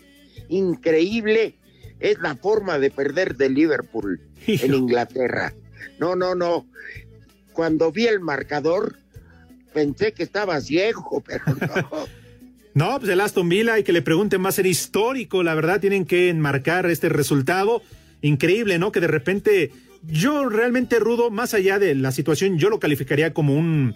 [0.51, 1.55] increíble,
[1.99, 5.55] es la forma de perder de Liverpool en Inglaterra.
[5.99, 6.67] No, no, no.
[7.55, 8.99] Cuando vi el marcador,
[9.73, 12.22] pensé que estaba ciego, pero no.
[12.75, 15.81] No, pues el Aston Villa y que le pregunten va a ser histórico, la verdad
[15.81, 17.83] tienen que enmarcar este resultado.
[18.23, 18.93] Increíble, ¿no?
[18.93, 23.55] Que de repente yo realmente rudo, más allá de la situación, yo lo calificaría como
[23.55, 23.95] un,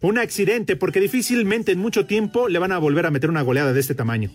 [0.00, 3.72] un accidente, porque difícilmente en mucho tiempo le van a volver a meter una goleada
[3.72, 4.30] de este tamaño.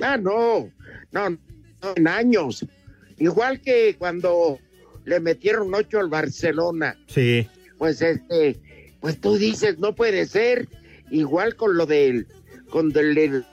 [0.00, 0.70] Ah, no,
[1.12, 2.64] no, no en años.
[3.18, 4.58] Igual que cuando
[5.04, 6.96] le metieron ocho al Barcelona.
[7.06, 7.46] Sí.
[7.78, 8.58] Pues este,
[9.00, 10.68] pues tú dices, no puede ser.
[11.10, 12.26] Igual con lo del
[12.70, 13.44] con el,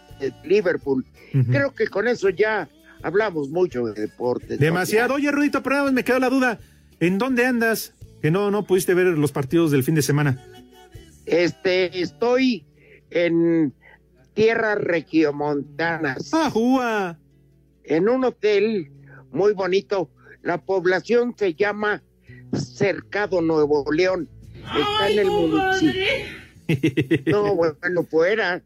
[0.43, 1.06] Liverpool.
[1.51, 2.69] Creo que con eso ya
[3.03, 4.58] hablamos mucho de deporte.
[4.58, 5.15] Demasiado.
[5.15, 6.60] Oye, Rudito, pero me quedó la duda.
[6.99, 7.93] ¿En dónde andas?
[8.21, 10.43] Que no, no pudiste ver los partidos del fin de semana.
[11.25, 12.65] Este, estoy
[13.12, 13.73] en
[14.34, 16.32] tierras regiomontanas.
[16.34, 17.17] ¡Ah,
[17.84, 18.91] En un hotel
[19.32, 20.10] muy bonito.
[20.41, 22.01] La población se llama
[22.53, 24.30] Cercado Nuevo León.
[24.56, 26.01] Está en el municipio.
[27.27, 28.62] No, bueno, fuera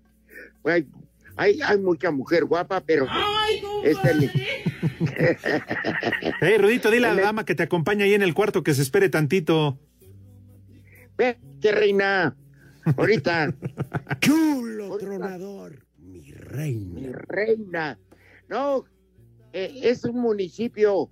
[0.64, 0.88] hay,
[1.36, 3.08] hay, mucha mujer guapa, pero
[3.84, 4.30] este...
[6.42, 8.82] hey, Rudito, dile a la dama que te acompaña ahí en el cuarto que se
[8.82, 9.80] espere tantito.
[11.18, 12.36] Vete, reina.
[12.98, 13.54] Ahorita.
[14.20, 15.86] Chulo tronador.
[15.98, 17.00] Mi reina.
[17.00, 18.00] Mi reina.
[18.48, 18.86] No,
[19.54, 21.10] eh, es un municipio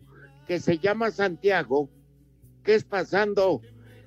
[0.47, 1.89] que se llama Santiago,
[2.63, 3.61] que es pasando,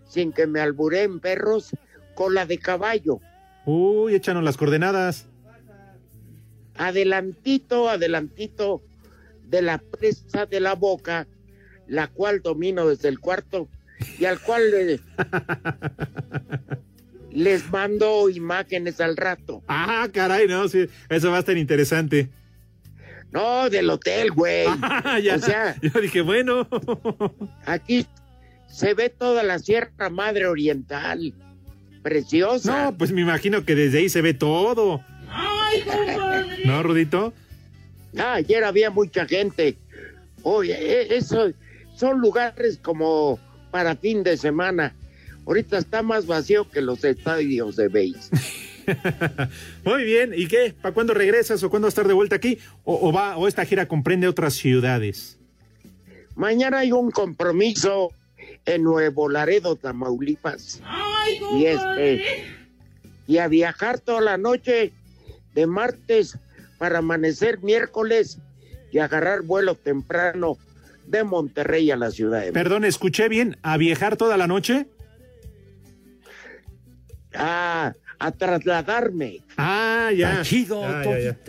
[0.07, 1.77] sin que me alburen perros,
[2.15, 3.21] cola de caballo.
[3.65, 5.29] Uy, échanos las coordenadas
[6.77, 8.83] adelantito, adelantito
[9.49, 11.27] de la presa de la boca,
[11.87, 13.69] la cual domino desde el cuarto
[14.19, 14.63] y al cual
[17.31, 19.63] les mando imágenes al rato.
[19.69, 22.31] Ah, caray, no, sí, eso va a estar interesante.
[23.33, 24.67] No, del hotel, güey.
[24.83, 26.69] Ah, ya, o sea, yo dije, bueno.
[27.65, 28.07] aquí
[28.69, 31.35] se ve toda la Sierra Madre Oriental.
[32.03, 32.85] Preciosa.
[32.85, 35.05] No, pues me imagino que desde ahí se ve todo.
[36.65, 37.33] ¿No, Rudito?
[38.19, 39.77] Ah, ayer había mucha gente.
[40.43, 41.53] Oye, e, eso
[41.97, 43.39] son lugares como
[43.71, 44.95] para fin de semana.
[45.47, 48.31] Ahorita está más vacío que los estadios de base.
[49.85, 50.75] Muy bien, ¿y qué?
[50.81, 52.59] ¿Para cuándo regresas o cuándo vas a estar de vuelta aquí?
[52.85, 55.39] ¿O, va o esta gira comprende otras ciudades?
[56.35, 58.11] Mañana hay un compromiso
[58.65, 60.81] en Nuevo Laredo, Tamaulipas.
[61.57, 62.45] y este
[63.27, 64.93] y a viajar toda la noche
[65.55, 66.39] de martes
[66.79, 68.39] para amanecer miércoles
[68.91, 70.59] y agarrar vuelo temprano
[71.07, 74.87] de Monterrey a la ciudad de Perdón, escuché bien, ¿a viajar toda la noche?
[77.35, 79.41] Ah, a trasladarme.
[79.57, 80.43] Ah, ya.
[80.43, 80.85] Chido,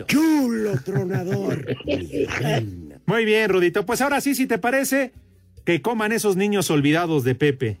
[0.06, 1.66] chulo tronador.
[3.06, 3.86] Muy bien, Rudito.
[3.86, 5.12] Pues ahora sí, si te parece,
[5.64, 7.80] que coman esos niños olvidados de Pepe.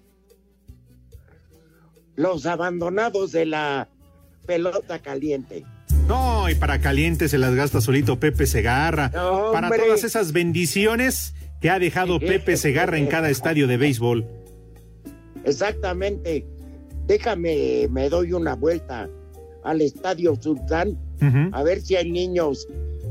[2.14, 3.88] Los abandonados de la
[4.46, 5.64] pelota caliente.
[6.08, 9.10] No, y para caliente se las gasta solito Pepe Segarra.
[9.52, 14.26] para todas esas bendiciones que ha dejado Pepe Segarra en cada estadio de béisbol.
[15.44, 16.46] Exactamente.
[17.06, 19.08] Déjame, me doy una vuelta
[19.62, 20.98] al estadio Sultán
[21.52, 22.68] a ver si hay niños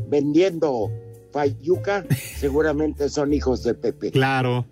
[0.10, 0.92] vendiendo
[1.32, 2.06] fayuca.
[2.38, 4.12] Seguramente son hijos de Pepe.
[4.12, 4.68] Claro.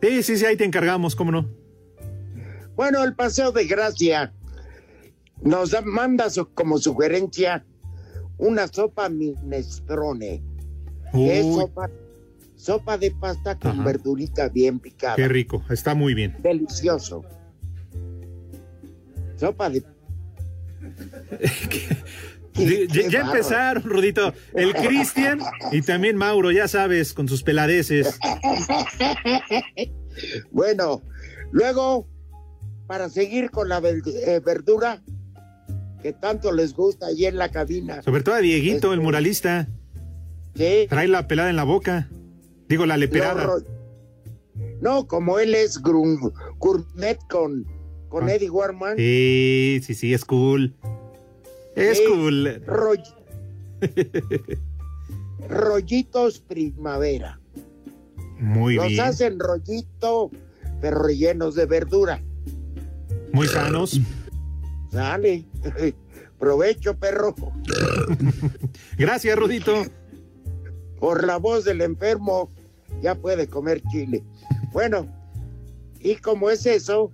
[0.00, 1.48] Sí, sí, sí, ahí te encargamos, ¿cómo no?
[2.76, 4.32] Bueno, el Paseo de Gracia
[5.42, 7.64] nos manda como sugerencia
[8.38, 10.42] una sopa minestrone.
[11.14, 11.90] Es sopa,
[12.56, 15.16] sopa, de pasta con verdurita bien picada.
[15.16, 16.36] Qué rico, está muy bien.
[16.42, 17.24] Delicioso.
[19.36, 19.82] Sopa de...
[23.10, 24.32] ya, empezaron, Rudito.
[24.52, 25.40] El Cristian
[25.72, 28.18] y también Mauro, ya sabes, con sus peladeces.
[30.50, 31.02] bueno,
[31.52, 32.06] luego,
[32.86, 35.02] para seguir con la eh, verdura
[36.06, 38.00] que tanto les gusta allí en la cabina.
[38.00, 39.68] Sobre todo a Dieguito, el este, muralista.
[40.54, 40.86] Sí.
[40.88, 42.08] Trae la pelada en la boca.
[42.68, 43.56] Digo, la leperada.
[44.80, 47.66] No, como él es gourmet con,
[48.08, 48.32] con ah.
[48.32, 48.96] Eddie Warman.
[48.96, 50.76] Sí, sí, sí, es cool.
[51.74, 52.62] Es cool.
[55.48, 57.40] rollitos primavera.
[58.38, 58.96] Muy bien.
[58.96, 60.30] Los hacen rollito,
[60.80, 62.22] pero rellenos de verdura.
[63.32, 64.00] Muy sanos.
[64.90, 65.44] Sale.
[66.38, 67.34] Provecho, perro.
[68.98, 69.84] Gracias, Rudito.
[70.98, 72.50] Por la voz del enfermo,
[73.02, 74.22] ya puede comer chile.
[74.72, 75.06] Bueno,
[76.00, 77.10] y como es eso,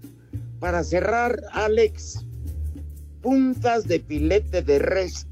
[0.58, 2.24] para cerrar, Alex,
[3.20, 5.26] puntas de filete de res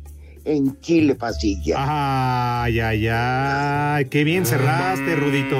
[0.44, 1.76] en chile pasilla.
[1.78, 5.56] Ay, ay, ay, qué bien cerraste, Rudito.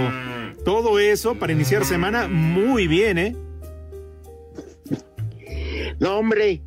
[0.65, 3.37] Todo eso para iniciar semana muy bien, ¿eh?
[5.99, 6.63] No, hombre,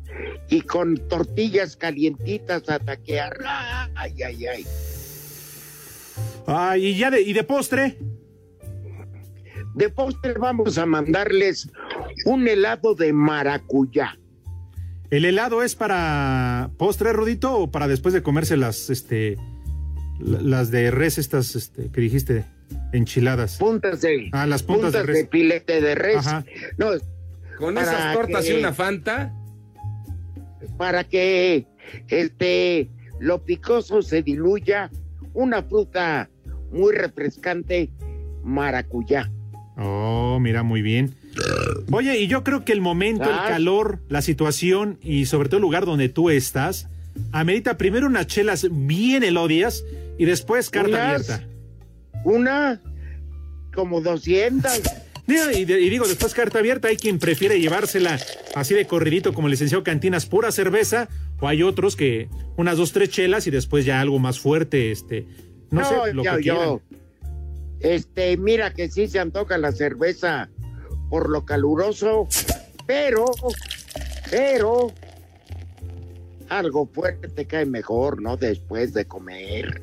[0.48, 3.38] y con tortillas calientitas a taquear.
[3.94, 4.66] Ay, ay, ay.
[6.46, 7.98] Ay, y ya de, y de postre.
[9.74, 11.68] De postre vamos a mandarles
[12.26, 14.18] un helado de maracuyá.
[15.10, 19.36] ¿El helado es para postre, Rudito, o para después de comerse las, este,
[20.20, 22.44] las de res estas, este, que dijiste,
[22.92, 23.58] enchiladas?
[23.58, 24.28] Puntas de.
[24.32, 25.16] Ah, las puntas, de res.
[25.16, 26.24] De pilete de res.
[26.78, 26.90] No,
[27.58, 29.32] Con esas tortas y una Fanta.
[30.76, 31.66] Para que,
[32.08, 32.88] este,
[33.20, 34.90] lo picoso se diluya,
[35.32, 36.28] una fruta
[36.72, 37.90] muy refrescante,
[38.42, 39.30] maracuyá.
[39.76, 41.14] Oh, mira, muy bien.
[41.90, 45.62] Oye, y yo creo que el momento, el calor, la situación y sobre todo el
[45.62, 46.88] lugar donde tú estás,
[47.32, 49.84] amerita primero unas chelas bien elodias
[50.18, 51.42] y después carta abierta.
[52.24, 52.80] Una,
[53.74, 54.82] como 200.
[55.26, 58.18] Y, y, digo, después carta abierta, hay quien prefiere llevársela
[58.54, 61.08] así de corridito como el licenciado Cantinas, pura cerveza,
[61.40, 65.26] o hay otros que unas dos, tres chelas y después ya algo más fuerte, este,
[65.70, 66.80] no, sé, lo que yo,
[67.80, 70.50] Este, mira que sí se antoja la cerveza
[71.08, 72.28] por lo caluroso,
[72.86, 73.24] pero,
[74.30, 74.92] pero,
[76.50, 78.36] algo fuerte cae mejor, ¿no?
[78.36, 79.82] Después de comer.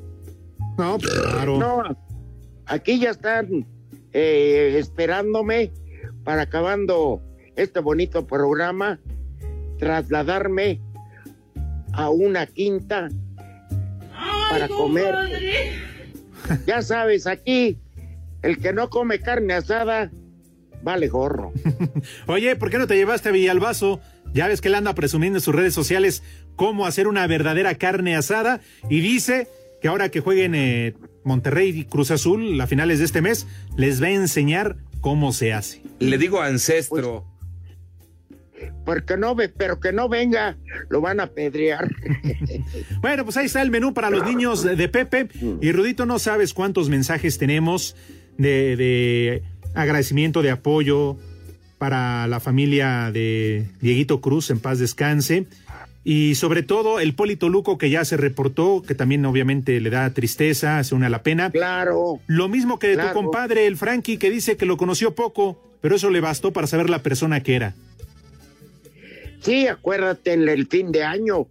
[0.78, 1.58] No, pues, claro.
[1.58, 1.84] No,
[2.68, 3.66] aquí ya están
[4.14, 5.72] eh, esperándome
[6.24, 7.22] para acabando
[7.56, 9.00] este bonito programa,
[9.78, 10.82] trasladarme
[11.94, 13.10] a una quinta
[14.50, 15.16] para comer.
[16.66, 17.78] Ya sabes, aquí
[18.42, 20.12] el que no come carne asada
[20.84, 21.54] vale gorro.
[22.28, 24.02] Oye, ¿por qué no te llevaste a Villalbazo?
[24.34, 26.24] Ya ves que él anda presumiendo en sus redes sociales
[26.56, 29.48] cómo hacer una verdadera carne asada y dice
[29.82, 34.02] que ahora que jueguen eh, Monterrey y Cruz Azul a finales de este mes, les
[34.02, 35.82] va a enseñar cómo se hace.
[36.00, 37.26] Le digo ancestro.
[37.26, 40.58] Pues, porque no ve, pero que no venga,
[40.90, 41.90] lo van a pedrear.
[43.02, 45.28] bueno, pues ahí está el menú para los niños de Pepe.
[45.62, 47.96] Y Rudito, no sabes cuántos mensajes tenemos
[48.38, 51.18] de, de agradecimiento, de apoyo
[51.78, 55.48] para la familia de Dieguito Cruz, en paz descanse.
[56.04, 60.10] Y sobre todo el Polito Luco que ya se reportó, que también obviamente le da
[60.12, 61.52] tristeza, se une a la pena.
[61.52, 62.20] Claro.
[62.26, 65.96] Lo mismo que de tu compadre, el Frankie, que dice que lo conoció poco, pero
[65.96, 67.76] eso le bastó para saber la persona que era.
[69.42, 71.48] Sí, acuérdate en el fin de año.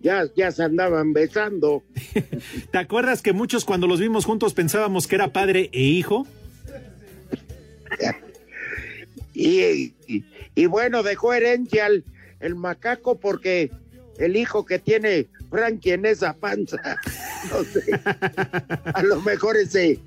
[0.00, 1.82] Ya, ya se andaban besando.
[2.70, 6.26] ¿Te acuerdas que muchos cuando los vimos juntos pensábamos que era padre e hijo?
[9.34, 9.92] y,
[10.54, 12.04] y, bueno, dejó herencia al
[12.40, 13.70] el macaco porque
[14.18, 16.78] el hijo que tiene Frankie en esa panza,
[17.50, 18.00] no sé,
[18.94, 20.00] a lo mejor es de,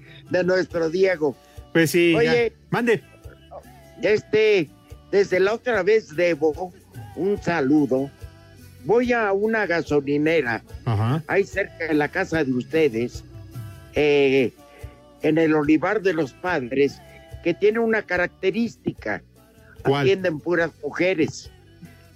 [0.43, 1.35] nuestro Diego.
[1.73, 3.01] Pues sí, Oye, mande.
[4.01, 4.69] Este,
[5.11, 6.73] desde la otra vez debo
[7.15, 8.09] un saludo.
[8.83, 10.63] Voy a una gasolinera,
[11.27, 13.23] ahí cerca de la casa de ustedes,
[13.93, 14.51] eh,
[15.21, 16.99] en el Olivar de los Padres
[17.43, 19.21] que tiene una característica.
[19.83, 21.51] Atienden puras mujeres.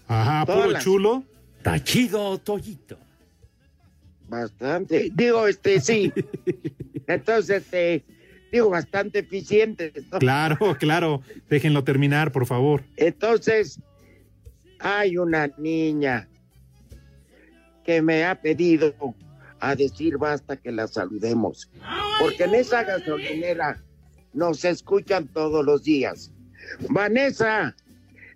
[0.08, 1.24] Ajá, puro chulo.
[1.62, 2.98] Tachido Toyito.
[4.28, 5.10] Bastante.
[5.14, 6.12] Digo, este, sí.
[7.08, 8.04] Entonces, este,
[8.52, 9.92] digo, bastante eficiente.
[10.20, 11.22] Claro, claro.
[11.50, 12.84] Déjenlo terminar, por favor.
[12.98, 13.80] Entonces,
[14.80, 16.28] hay una niña
[17.84, 18.94] que me ha pedido
[19.60, 21.70] a decir basta que la saludemos.
[22.20, 23.84] Porque en esa gasolinera
[24.34, 26.32] nos escuchan todos los días.
[26.90, 27.76] Vanessa,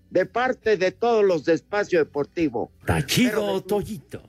[0.10, 2.72] de parte de todos los de Espacio Deportivo.
[2.86, 4.24] Tachido Toyito.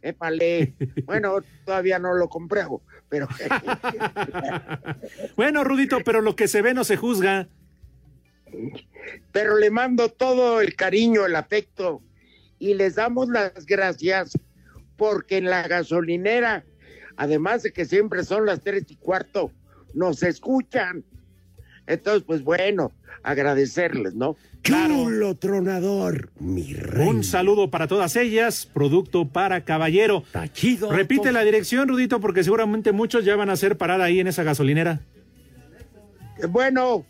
[0.00, 0.74] Épale.
[1.06, 2.62] Bueno, todavía no lo compré,
[3.08, 3.28] pero.
[5.36, 7.48] bueno, Rudito, pero lo que se ve no se juzga.
[9.30, 12.02] Pero le mando todo el cariño, el afecto
[12.58, 14.38] y les damos las gracias
[14.96, 16.64] porque en la gasolinera,
[17.16, 19.50] además de que siempre son las tres y cuarto,
[19.94, 21.04] nos escuchan.
[21.86, 24.36] Entonces, pues bueno, agradecerles, ¿no?
[24.62, 27.08] Chulo tronador, mi rey.
[27.08, 30.22] Un saludo para todas ellas, producto para caballero.
[30.30, 30.92] Tachido.
[30.92, 34.44] Repite la dirección, Rudito, porque seguramente muchos ya van a hacer parada ahí en esa
[34.44, 35.00] gasolinera.
[36.48, 37.04] Bueno,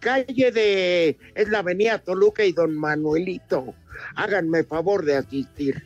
[0.00, 1.18] calle de.
[1.34, 3.74] Es la avenida Toluca y Don Manuelito.
[4.14, 5.82] Háganme favor de asistir.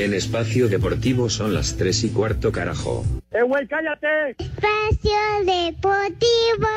[0.00, 3.04] En espacio deportivo son las tres y cuarto, carajo.
[3.32, 4.30] ¡Eh, güey, cállate!
[4.30, 5.10] Espacio
[5.44, 6.68] Deportivo.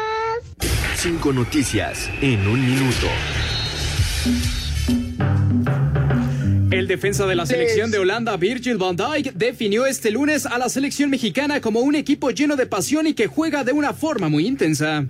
[0.98, 3.08] Cinco noticias en un minuto.
[6.70, 10.68] El defensa de la selección de Holanda, Virgil van Dijk, definió este lunes a la
[10.68, 14.46] selección mexicana como un equipo lleno de pasión y que juega de una forma muy
[14.46, 15.06] intensa.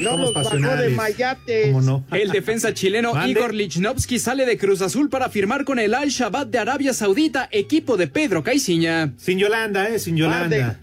[0.00, 1.72] No nos bajó de Mayate.
[1.72, 2.04] no?
[2.12, 6.58] El defensa chileno Igor Lichnowsky sale de Cruz Azul para firmar con el Al-Shabaab de
[6.58, 9.12] Arabia Saudita, equipo de Pedro Caiciña.
[9.16, 10.78] Sin Yolanda, eh, sin Yolanda.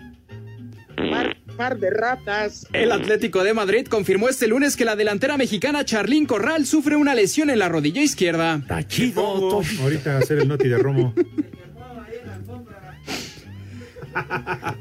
[1.11, 2.67] Par, par de ratas.
[2.73, 7.13] El Atlético de Madrid confirmó este lunes que la delantera mexicana Charlín Corral sufre una
[7.15, 8.61] lesión en la rodilla izquierda.
[8.67, 11.13] Tachido ahorita a hacer el noti de Romo.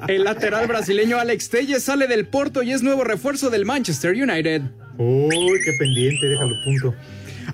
[0.08, 4.62] El lateral brasileño Alex Telles sale del Porto y es nuevo refuerzo del Manchester United.
[4.98, 6.94] Uy, qué pendiente, déjalo punto.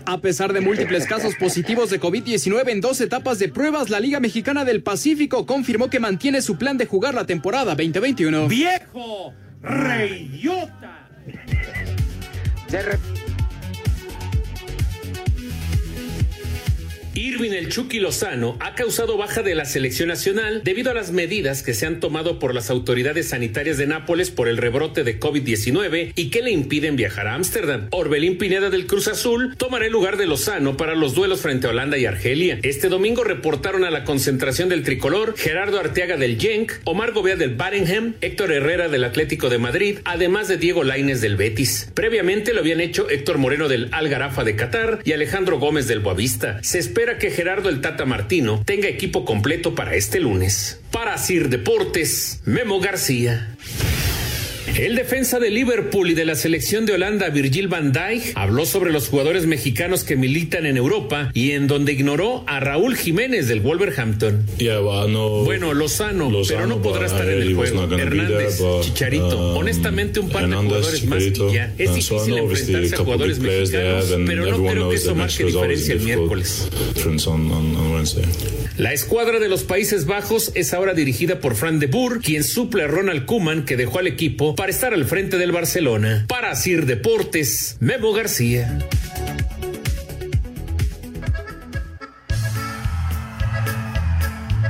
[0.07, 4.20] A pesar de múltiples casos positivos de COVID-19 en dos etapas de pruebas, la Liga
[4.20, 8.49] Mexicana del Pacífico confirmó que mantiene su plan de jugar la temporada 2021.
[8.49, 9.35] ¡Viejo!
[9.61, 11.09] ¡Reyota!
[17.15, 21.63] Irving el Chucky Lozano ha causado baja de la selección nacional debido a las medidas
[21.63, 26.13] que se han tomado por las autoridades sanitarias de Nápoles por el rebrote de COVID-19
[26.17, 27.89] y que le impiden viajar a Ámsterdam.
[27.91, 31.71] Orbelín Pineda del Cruz Azul tomará el lugar de Lozano para los duelos frente a
[31.71, 32.59] Holanda y Argelia.
[32.63, 37.57] Este domingo reportaron a la concentración del tricolor Gerardo Arteaga del Genk, Omar Gobea del
[37.57, 41.91] Barenham, Héctor Herrera del Atlético de Madrid, además de Diego Laines del Betis.
[41.93, 46.59] Previamente lo habían hecho Héctor Moreno del Algarafa de Qatar y Alejandro Gómez del Boavista.
[46.63, 50.80] Se espera que Gerardo el Tata Martino tenga equipo completo para este lunes.
[50.92, 53.57] Para Sir Deportes, Memo García.
[54.67, 58.93] El defensa de Liverpool y de la selección de Holanda, Virgil van Dijk, habló sobre
[58.93, 63.61] los jugadores mexicanos que militan en Europa y en donde ignoró a Raúl Jiménez del
[63.61, 64.47] Wolverhampton.
[65.45, 67.83] Bueno, Lozano, pero no podrá estar en el juego.
[67.97, 71.73] Hernández, Chicharito, honestamente un par de jugadores más y ya.
[71.77, 76.69] Es difícil enfrentarse a jugadores mexicanos, pero no creo que eso marque diferencia el miércoles.
[78.79, 82.85] La escuadra de los Países Bajos es ahora dirigida por Fran de Boer, quien suple
[82.85, 86.24] a Ronald Koeman, que dejó al equipo para estar al frente del Barcelona.
[86.28, 88.78] Para Sir Deportes, Memo García.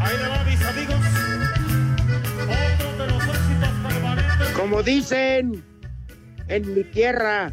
[0.00, 0.96] Ahí le va, mis amigos.
[2.44, 4.48] Otro de los éxitos permanentes.
[4.56, 5.64] Como dicen
[6.48, 7.52] en mi tierra,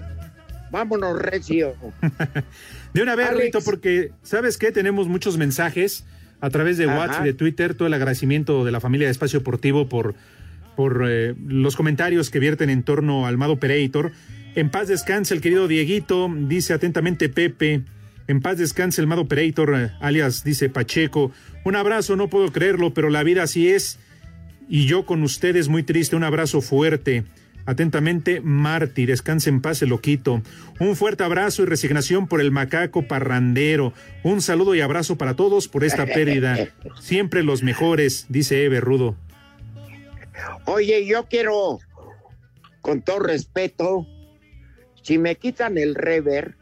[0.71, 1.75] vámonos recio.
[2.93, 3.39] De una vez, Alex.
[3.39, 4.71] Rudito, porque ¿sabes qué?
[4.71, 6.05] Tenemos muchos mensajes
[6.41, 6.97] a través de Ajá.
[6.97, 10.15] WhatsApp y de Twitter, todo el agradecimiento de la familia de Espacio Deportivo por,
[10.80, 14.13] por eh, los comentarios que vierten en torno al Mado Operator.
[14.55, 17.82] En paz descanse el querido Dieguito, dice atentamente Pepe.
[18.30, 21.34] En paz descanse el Mado Operator, eh, alias dice Pacheco.
[21.65, 23.99] Un abrazo, no puedo creerlo, pero la vida así es.
[24.69, 27.25] Y yo con ustedes muy triste, un abrazo fuerte.
[27.65, 30.41] Atentamente, Marty, descanse en paz el loquito.
[30.80, 33.91] Un fuerte abrazo y resignación por el macaco parrandero.
[34.23, 36.69] Un saludo y abrazo para todos por esta pérdida.
[37.01, 39.17] Siempre los mejores, dice Eve Rudo.
[40.66, 41.80] Oye, yo quiero,
[42.82, 44.08] con todo respeto,
[45.02, 46.58] si me quitan el rever,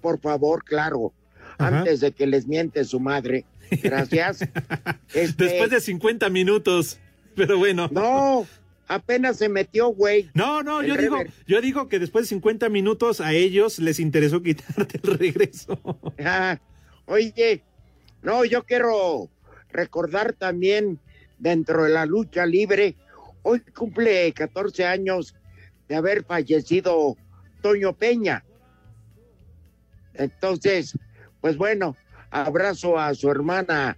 [0.00, 1.12] por favor, claro,
[1.58, 1.78] Ajá.
[1.78, 3.44] antes de que les miente su madre,
[3.82, 4.40] Gracias.
[5.14, 6.98] Este, Después de 50 minutos.
[7.34, 7.88] Pero bueno.
[7.90, 8.46] No,
[8.86, 10.30] apenas se metió, güey.
[10.34, 14.42] No, no, yo digo, yo digo que después de 50 minutos a ellos les interesó
[14.42, 15.80] quitarte el regreso.
[16.24, 16.58] Ah,
[17.06, 17.62] oye,
[18.22, 19.30] no, yo quiero
[19.70, 20.98] recordar también
[21.38, 22.96] dentro de la lucha libre,
[23.42, 25.34] hoy cumple 14 años
[25.88, 27.16] de haber fallecido
[27.62, 28.44] Toño Peña.
[30.14, 30.98] Entonces,
[31.40, 31.96] pues bueno,
[32.30, 33.96] abrazo a su hermana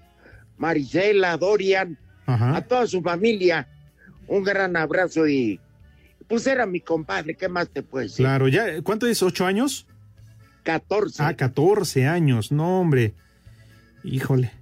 [0.56, 3.66] Marisela, Dorian, a toda su familia,
[4.28, 5.58] un gran abrazo y
[6.28, 8.24] pues era mi compadre, ¿qué más te puedes decir?
[8.24, 9.20] Claro, ya, ¿cuánto es?
[9.20, 9.86] ¿Ocho años?
[10.62, 11.22] 14.
[11.24, 13.14] Ah, 14 años, no, hombre.
[14.04, 14.52] Híjole.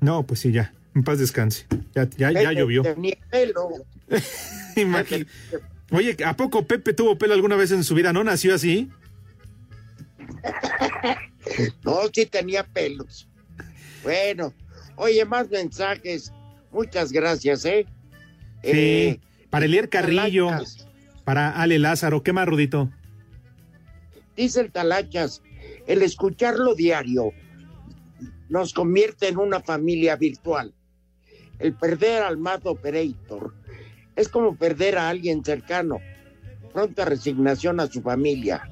[0.00, 0.72] No, pues sí, ya.
[0.94, 1.66] En paz descanse.
[1.94, 2.82] Ya, ya, ya Pepe llovió.
[2.82, 3.68] tenía pelo.
[4.76, 5.26] Imagi-
[5.90, 8.12] Oye, ¿a poco Pepe tuvo pelo alguna vez en su vida?
[8.12, 8.90] ¿No nació así?
[11.84, 13.28] No, sí tenía pelos.
[14.02, 14.54] Bueno,
[14.96, 16.32] oye, más mensajes.
[16.70, 17.84] Muchas gracias, ¿eh?
[18.62, 18.70] Sí.
[18.70, 19.20] Eh,
[19.50, 20.86] para Elier Carrillo, Talachas.
[21.24, 22.22] para Ale Lázaro.
[22.22, 22.90] ¿Qué más, Rudito?
[24.36, 25.42] Dice el Talachas,
[25.86, 27.32] el escucharlo diario
[28.48, 30.72] nos convierte en una familia virtual.
[31.58, 33.54] El perder al Mad Operator
[34.16, 36.00] es como perder a alguien cercano.
[36.72, 38.68] Pronta resignación a su familia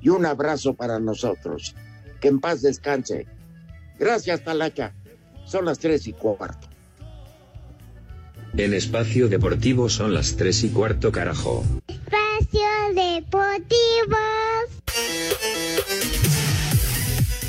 [0.00, 1.74] y un abrazo para nosotros.
[2.20, 3.26] Que en paz descanse.
[3.98, 4.92] Gracias, Talacha.
[5.44, 6.68] Son las tres y cuarto.
[8.56, 11.64] En espacio deportivo son las 3 y cuarto carajo.
[11.88, 12.60] Espacio
[12.94, 14.16] Deportivo.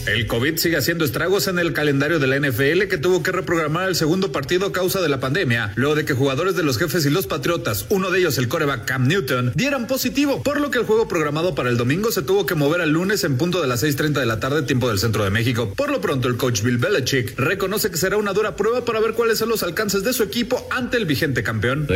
[0.06, 3.90] El COVID sigue haciendo estragos en el calendario de la NFL que tuvo que reprogramar
[3.90, 7.08] el segundo partido a causa de la pandemia, luego de que jugadores de los jefes
[7.08, 10.78] y los patriotas, uno de ellos el coreback Cam Newton, dieran positivo, por lo que
[10.78, 13.68] el juego programado para el domingo se tuvo que mover al lunes en punto de
[13.68, 15.74] las 6.30 de la tarde, tiempo del centro de México.
[15.76, 19.14] Por lo pronto, el coach Bill Belichick reconoce que será una dura prueba para ver
[19.14, 21.88] cuáles son los alcances de su equipo ante el vigente campeón.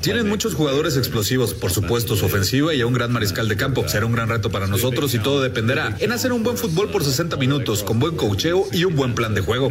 [0.00, 3.88] Tienen muchos jugadores explosivos, por supuesto, su ofensiva y a un gran mariscal de campo.
[3.88, 7.04] Será un gran reto para nosotros y todo dependerá en hacer un buen fútbol por
[7.12, 9.70] 60 minutos, con buen cocheo y un buen plan de juego.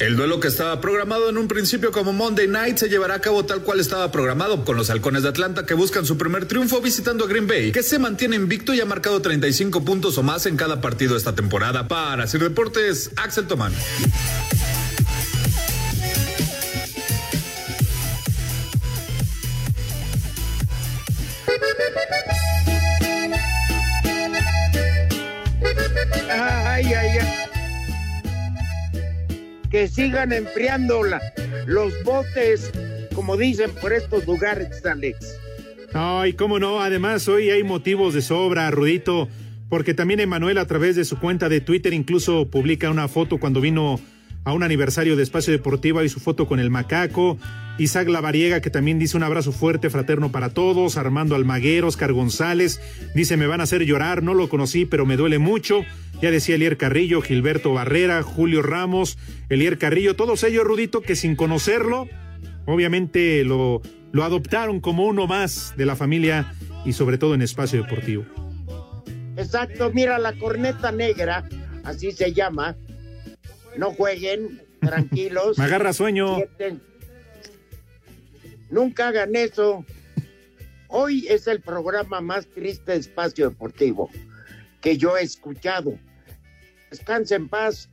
[0.00, 3.44] El duelo que estaba programado en un principio como Monday Night se llevará a cabo
[3.44, 7.24] tal cual estaba programado, con los halcones de Atlanta que buscan su primer triunfo visitando
[7.24, 10.56] a Green Bay, que se mantiene invicto y ha marcado 35 puntos o más en
[10.56, 11.86] cada partido esta temporada.
[11.86, 13.72] Para Sir Deportes, Axel Tomán.
[29.72, 31.20] Que sigan enfriando la-
[31.66, 32.70] los botes,
[33.14, 35.38] como dicen por estos lugares, Alex.
[35.94, 36.80] Ay, cómo no.
[36.80, 39.28] Además, hoy hay motivos de sobra, Rudito,
[39.68, 43.60] porque también Emanuel a través de su cuenta de Twitter incluso publica una foto cuando
[43.60, 43.98] vino
[44.44, 47.38] a un aniversario de Espacio Deportivo y su foto con el macaco.
[47.78, 50.96] Isaac Lavariega que también dice un abrazo fuerte, fraterno para todos.
[50.96, 52.80] Armando Almaguer, Oscar González,
[53.14, 55.84] dice me van a hacer llorar, no lo conocí, pero me duele mucho.
[56.20, 59.16] Ya decía Elier Carrillo, Gilberto Barrera, Julio Ramos,
[59.48, 62.08] Elier Carrillo, todos ellos, Rudito, que sin conocerlo,
[62.66, 63.80] obviamente lo,
[64.12, 66.52] lo adoptaron como uno más de la familia
[66.84, 68.24] y sobre todo en espacio deportivo.
[69.36, 71.48] Exacto, mira la corneta negra,
[71.84, 72.76] así se llama.
[73.76, 75.58] No jueguen, tranquilos.
[75.58, 76.36] Me agarra sueño.
[76.36, 76.82] Sienten.
[78.70, 79.84] Nunca hagan eso.
[80.88, 84.10] Hoy es el programa más triste de espacio deportivo
[84.82, 85.98] que yo he escuchado.
[86.90, 87.88] Descanse en paz,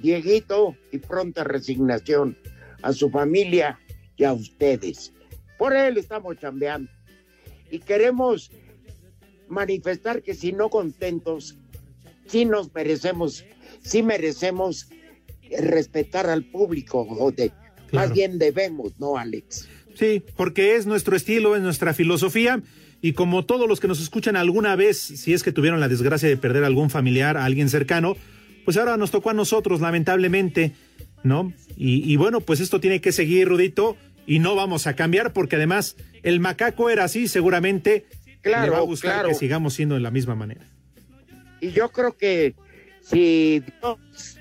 [0.00, 2.38] Dieguito, y pronta resignación
[2.80, 3.78] a su familia
[4.16, 5.12] y a ustedes.
[5.58, 6.90] Por él estamos chambeando.
[7.70, 8.50] Y queremos
[9.48, 11.58] manifestar que si no contentos,
[12.26, 13.44] sí nos merecemos,
[13.82, 14.88] sí merecemos
[15.58, 17.52] respetar al público, o de-
[17.92, 19.68] más bien debemos, ¿no, Alex?
[19.94, 22.60] Sí, porque es nuestro estilo, es nuestra filosofía.
[23.00, 26.28] Y como todos los que nos escuchan alguna vez, si es que tuvieron la desgracia
[26.28, 28.16] de perder a algún familiar, a alguien cercano,
[28.64, 30.72] pues ahora nos tocó a nosotros, lamentablemente,
[31.22, 31.52] ¿no?
[31.76, 35.56] Y, y bueno, pues esto tiene que seguir, Rudito, y no vamos a cambiar, porque
[35.56, 38.04] además el macaco era así, seguramente
[38.42, 39.28] Claro, le va a gustar claro.
[39.30, 40.66] que sigamos siendo de la misma manera.
[41.60, 42.54] Y yo creo que
[43.10, 44.38] si Dios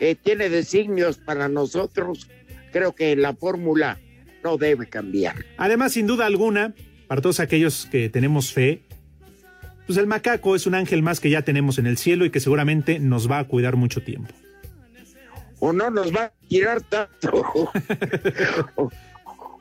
[0.00, 2.28] eh, tiene designios para nosotros,
[2.72, 3.98] creo que la fórmula
[4.44, 5.44] no debe cambiar.
[5.56, 6.74] Además, sin duda alguna,
[7.06, 8.82] para todos aquellos que tenemos fe,
[9.86, 12.40] pues el macaco es un ángel más que ya tenemos en el cielo y que
[12.40, 14.32] seguramente nos va a cuidar mucho tiempo.
[15.60, 17.44] O no nos va a tirar tanto.
[18.76, 18.90] O-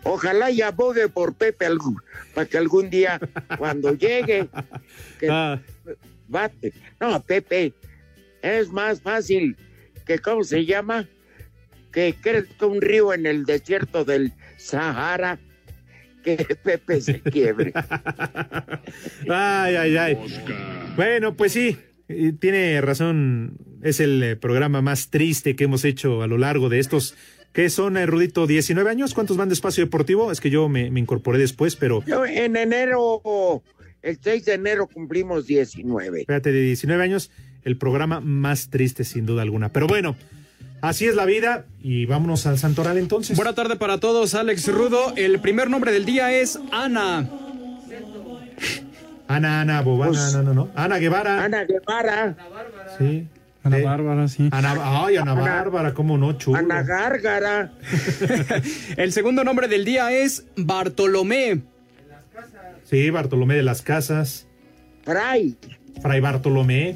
[0.04, 1.98] ojalá y abogue por Pepe algún-
[2.34, 3.20] para que algún día,
[3.58, 4.48] cuando llegue,
[5.20, 5.60] que Ah.
[6.28, 6.74] bate.
[7.00, 7.74] No, Pepe,
[8.42, 9.58] es más fácil
[10.06, 11.08] que ¿cómo se llama?
[11.92, 15.40] Que crezca un río en el desierto del Sahara,
[16.24, 17.74] que Pepe se quiebre.
[19.30, 20.18] ay, ay, ay.
[20.96, 21.78] Bueno, pues sí,
[22.40, 23.58] tiene razón.
[23.84, 27.16] Es el eh, programa más triste que hemos hecho a lo largo de estos
[27.58, 28.48] ¿Qué son, Rudito?
[28.48, 29.16] ¿19 años?
[29.16, 30.32] ¿Cuántos van de espacio deportivo?
[30.32, 32.04] Es que yo me, incorporé después, pero.
[32.06, 33.64] Yo en enero,
[34.04, 36.20] el 6 de enero cumplimos 19.
[36.20, 37.32] Espérate, de 19 años,
[37.68, 39.70] el programa más triste, sin duda alguna.
[39.70, 40.16] Pero bueno.
[40.80, 43.36] Así es la vida y vámonos al Santoral entonces.
[43.36, 45.12] Buena tarde para todos, Alex Rudo.
[45.16, 47.28] El primer nombre del día es Ana.
[49.28, 50.70] Ana, Ana, Bobana, pues, no, no, no.
[50.76, 51.44] Ana Guevara.
[51.44, 52.38] Ana Guevara.
[53.00, 53.28] Sí.
[53.64, 54.50] Ana Bárbara, sí.
[54.52, 56.58] ay, Ana, Bárbara, cómo no, chulo.
[56.58, 57.74] Ana Gárgara.
[58.98, 61.64] El segundo nombre del día es Bartolomé.
[62.84, 64.48] Sí, Bartolomé de las Casas.
[65.04, 65.58] Fray.
[66.02, 66.96] Fray Bartolomé.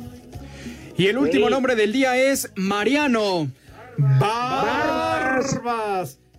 [1.02, 3.50] Y el último nombre del día es Mariano.
[3.98, 5.40] Barbas.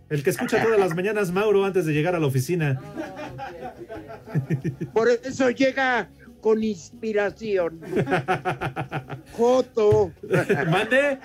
[0.09, 2.81] El que escucha todas las mañanas, Mauro, antes de llegar a la oficina.
[4.95, 6.11] Por eso llega
[6.41, 7.81] con inspiración.
[9.33, 10.13] Joto.
[10.71, 11.19] ¿Mande?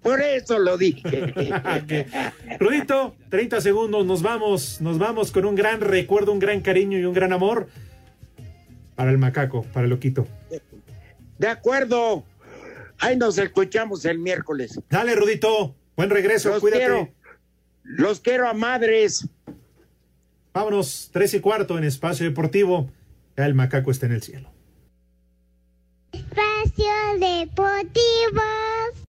[0.00, 1.32] Por eso lo dije.
[2.60, 7.04] Rudito, 30 segundos, nos vamos, nos vamos con un gran recuerdo, un gran cariño y
[7.04, 7.66] un gran amor
[8.94, 10.28] para el macaco, para el loquito.
[11.38, 12.24] De acuerdo.
[12.98, 14.80] Ahí nos escuchamos el miércoles.
[14.88, 15.74] Dale, Rudito.
[15.96, 16.84] Buen regreso, los cuídate.
[16.84, 17.08] Quiero,
[17.82, 19.28] los quiero a madres.
[20.52, 22.90] Vámonos, tres y cuarto en Espacio Deportivo.
[23.36, 24.50] Ya el macaco está en el cielo.
[26.12, 28.42] Espacio Deportivo.